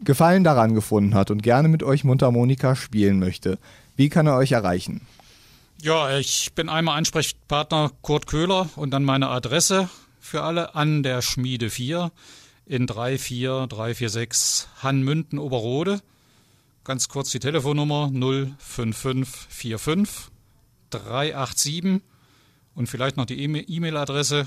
[0.00, 3.60] Gefallen daran gefunden hat und gerne mit euch Mundharmonika spielen möchte,
[3.94, 5.02] wie kann er euch erreichen?
[5.80, 9.88] Ja, ich bin einmal Ansprechpartner Kurt Köhler und dann meine Adresse
[10.18, 12.10] für alle an der Schmiede 4
[12.66, 16.00] in 34346 Hannmünden Oberode.
[16.82, 18.10] Ganz kurz die Telefonnummer
[18.58, 20.32] 05545
[20.90, 22.00] 387
[22.74, 24.46] und vielleicht noch die E-Mail-Adresse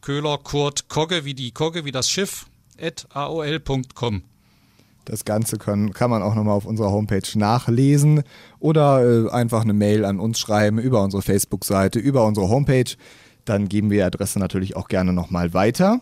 [0.00, 2.46] Köhler Kurt Kogge wie die Kogge wie das Schiff
[2.80, 4.22] at aol.com.
[5.04, 8.22] Das Ganze kann, kann man auch nochmal auf unserer Homepage nachlesen
[8.58, 12.96] oder äh, einfach eine Mail an uns schreiben über unsere Facebook-Seite, über unsere Homepage.
[13.44, 16.00] Dann geben wir die Adresse natürlich auch gerne nochmal weiter.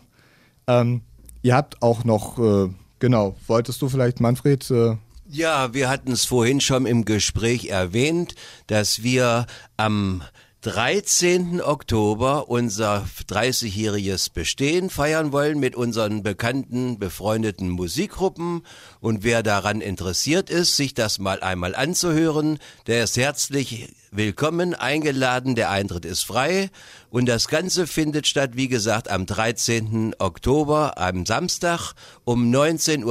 [0.67, 1.03] Ähm,
[1.43, 2.69] ihr habt auch noch, äh,
[2.99, 4.97] genau, wolltest du vielleicht, Manfred, äh,
[5.29, 8.35] ja, wir hatten es vorhin schon im Gespräch erwähnt,
[8.67, 10.23] dass wir am
[10.63, 11.61] 13.
[11.61, 18.63] Oktober unser 30-jähriges Bestehen feiern wollen mit unseren bekannten, befreundeten Musikgruppen.
[18.99, 25.55] Und wer daran interessiert ist, sich das mal einmal anzuhören, der ist herzlich willkommen, eingeladen.
[25.55, 26.71] Der Eintritt ist frei.
[27.09, 30.17] Und das Ganze findet statt, wie gesagt, am 13.
[30.19, 31.93] Oktober, am Samstag
[32.25, 33.05] um 19.30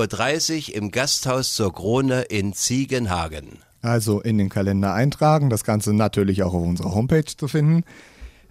[0.71, 3.63] Uhr im Gasthaus zur Krone in Ziegenhagen.
[3.81, 7.83] Also in den Kalender eintragen, das Ganze natürlich auch auf unserer Homepage zu finden.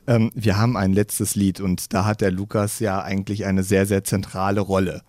[0.07, 3.87] Ähm, wir haben ein letztes Lied und da hat der Lukas ja eigentlich eine sehr,
[3.87, 5.03] sehr zentrale Rolle.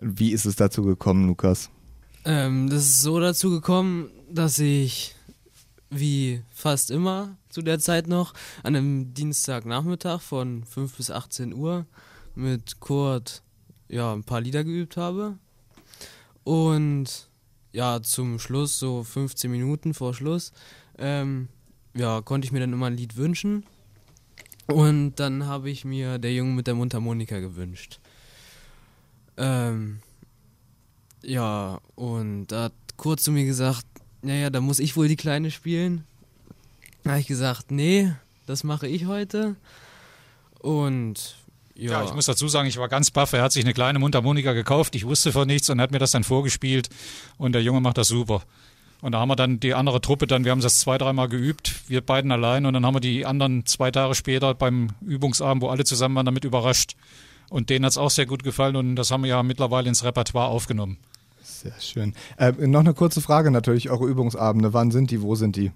[0.00, 1.70] Wie ist es dazu gekommen, Lukas?
[2.24, 5.14] Ähm, das ist so dazu gekommen, dass ich,
[5.88, 11.86] wie fast immer zu der Zeit noch, an einem Dienstagnachmittag von 5 bis 18 Uhr
[12.34, 13.42] mit Kurt
[13.88, 15.38] ja, ein paar Lieder geübt habe.
[16.44, 17.29] Und
[17.72, 20.52] ja, zum Schluss, so 15 Minuten vor Schluss,
[20.98, 21.48] ähm,
[21.94, 23.64] ja, konnte ich mir dann immer ein Lied wünschen.
[24.66, 27.98] Und dann habe ich mir Der Junge mit der Mundharmonika gewünscht.
[29.36, 30.00] Ähm,
[31.22, 33.84] ja, und da hat kurz zu mir gesagt,
[34.22, 36.04] naja, da muss ich wohl die Kleine spielen.
[37.02, 38.12] Da habe ich gesagt, nee,
[38.46, 39.56] das mache ich heute.
[40.60, 41.36] Und
[41.80, 41.92] ja.
[41.92, 42.04] ja.
[42.04, 43.32] ich muss dazu sagen, ich war ganz baff.
[43.32, 44.94] Er hat sich eine kleine Mundharmonika gekauft.
[44.94, 46.88] Ich wusste von nichts und hat mir das dann vorgespielt.
[47.38, 48.42] Und der Junge macht das super.
[49.00, 51.88] Und da haben wir dann die andere Truppe dann, wir haben das zwei, dreimal geübt,
[51.88, 52.66] wir beiden allein.
[52.66, 56.26] Und dann haben wir die anderen zwei Tage später beim Übungsabend, wo alle zusammen waren,
[56.26, 56.96] damit überrascht.
[57.48, 60.04] Und denen hat es auch sehr gut gefallen und das haben wir ja mittlerweile ins
[60.04, 60.98] Repertoire aufgenommen.
[61.42, 62.14] Sehr schön.
[62.36, 65.72] Äh, noch eine kurze Frage natürlich, eure Übungsabende, wann sind die, wo sind die?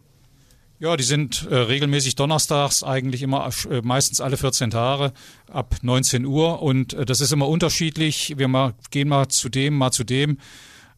[0.80, 5.12] Ja, die sind äh, regelmäßig donnerstags, eigentlich immer äh, meistens alle 14 Tage
[5.50, 8.34] ab 19 Uhr und äh, das ist immer unterschiedlich.
[8.36, 10.38] Wir mal, gehen mal zu dem, mal zu dem.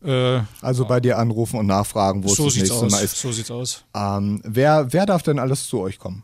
[0.02, 2.92] Äh, also bei dir anrufen und nachfragen, wo so es das nächste aus.
[2.92, 3.16] Mal ist.
[3.16, 3.84] So sieht's aus.
[3.94, 6.22] Ähm, wer, wer darf denn alles zu euch kommen?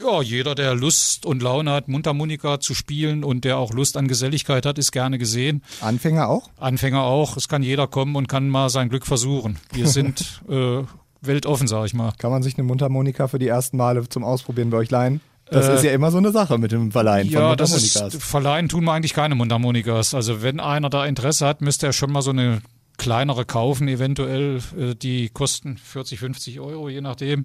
[0.00, 4.08] Ja, jeder, der Lust und Laune hat, Mundharmonika zu spielen und der auch Lust an
[4.08, 5.62] Geselligkeit hat, ist gerne gesehen.
[5.80, 6.50] Anfänger auch?
[6.56, 7.36] Anfänger auch.
[7.36, 9.58] Es kann jeder kommen und kann mal sein Glück versuchen.
[9.72, 10.82] Wir sind äh,
[11.26, 12.12] weltoffen, sag ich mal.
[12.18, 15.20] Kann man sich eine Mundharmonika für die ersten Male zum Ausprobieren bei euch leihen?
[15.50, 18.14] Das Äh, ist ja immer so eine Sache mit dem Verleihen von Ja, das Mundharmonikas.
[18.14, 20.14] ist, verleihen tun wir eigentlich keine Mundharmonikas.
[20.14, 22.62] Also wenn einer da Interesse hat, müsste er schon mal so eine
[22.96, 24.60] kleinere kaufen, eventuell.
[24.78, 27.44] Äh, Die kosten 40, 50 Euro, je nachdem.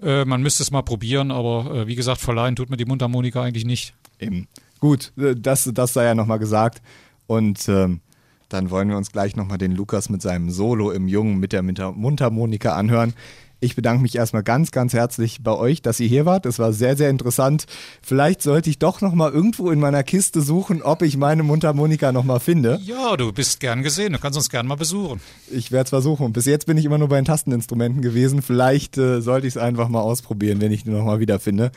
[0.00, 3.42] Äh, Man müsste es mal probieren, aber äh, wie gesagt, verleihen tut mir die Mundharmonika
[3.42, 3.94] eigentlich nicht.
[4.20, 4.46] Eben.
[4.78, 6.80] Gut, das, das sei ja nochmal gesagt.
[7.26, 8.00] Und ähm,
[8.48, 11.62] dann wollen wir uns gleich nochmal den Lukas mit seinem Solo im Jungen mit der
[11.62, 13.14] Mundharmonika anhören.
[13.58, 16.44] Ich bedanke mich erstmal ganz, ganz herzlich bei euch, dass ihr hier wart.
[16.44, 17.64] Es war sehr, sehr interessant.
[18.02, 22.38] Vielleicht sollte ich doch nochmal irgendwo in meiner Kiste suchen, ob ich meine Mundharmonika nochmal
[22.38, 22.78] finde.
[22.82, 24.12] Ja, du bist gern gesehen.
[24.12, 25.20] Du kannst uns gern mal besuchen.
[25.50, 26.34] Ich werde es versuchen.
[26.34, 28.42] Bis jetzt bin ich immer nur bei den Tasteninstrumenten gewesen.
[28.42, 31.72] Vielleicht äh, sollte ich es einfach mal ausprobieren, wenn ich die nochmal wiederfinde.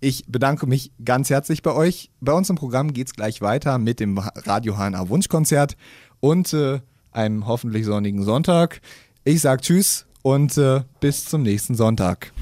[0.00, 2.10] Ich bedanke mich ganz herzlich bei euch.
[2.20, 5.76] Bei uns im Programm geht es gleich weiter mit dem Radio HNA Wunschkonzert
[6.20, 6.80] und äh,
[7.10, 8.80] einem hoffentlich sonnigen Sonntag.
[9.24, 12.32] Ich sage Tschüss und äh, bis zum nächsten Sonntag.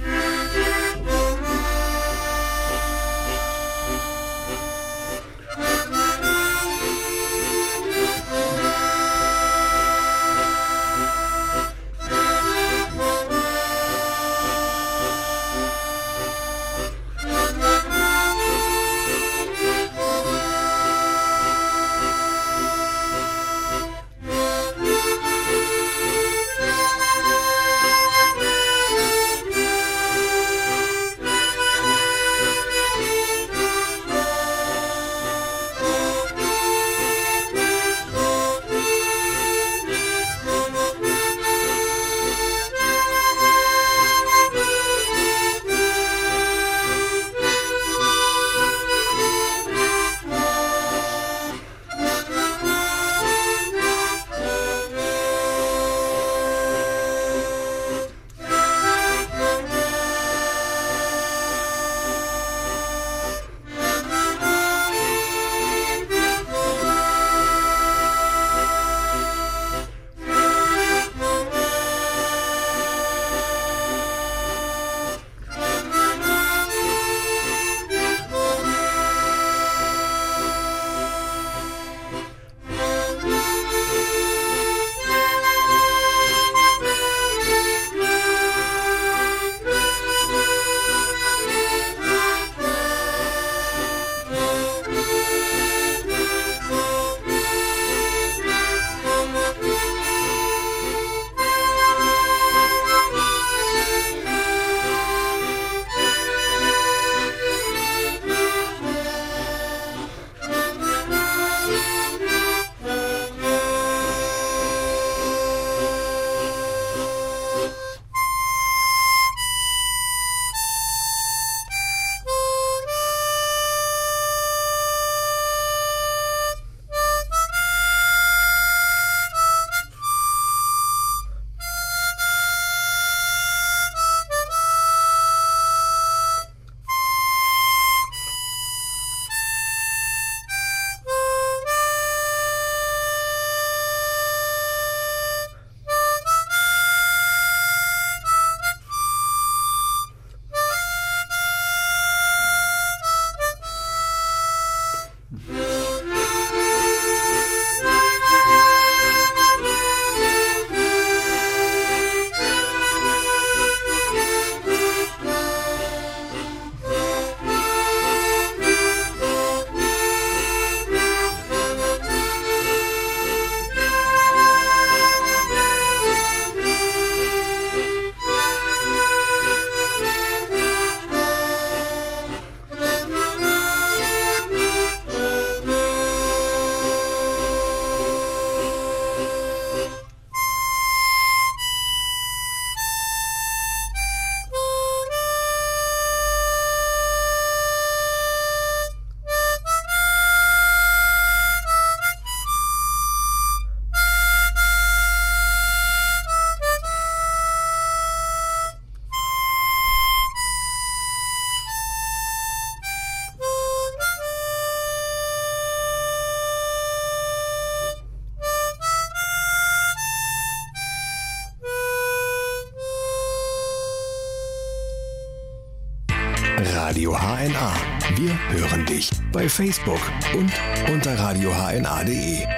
[227.37, 227.75] HNA.
[228.15, 230.01] Wir hören dich bei Facebook
[230.33, 230.51] und
[230.91, 232.56] unter radiohna.de.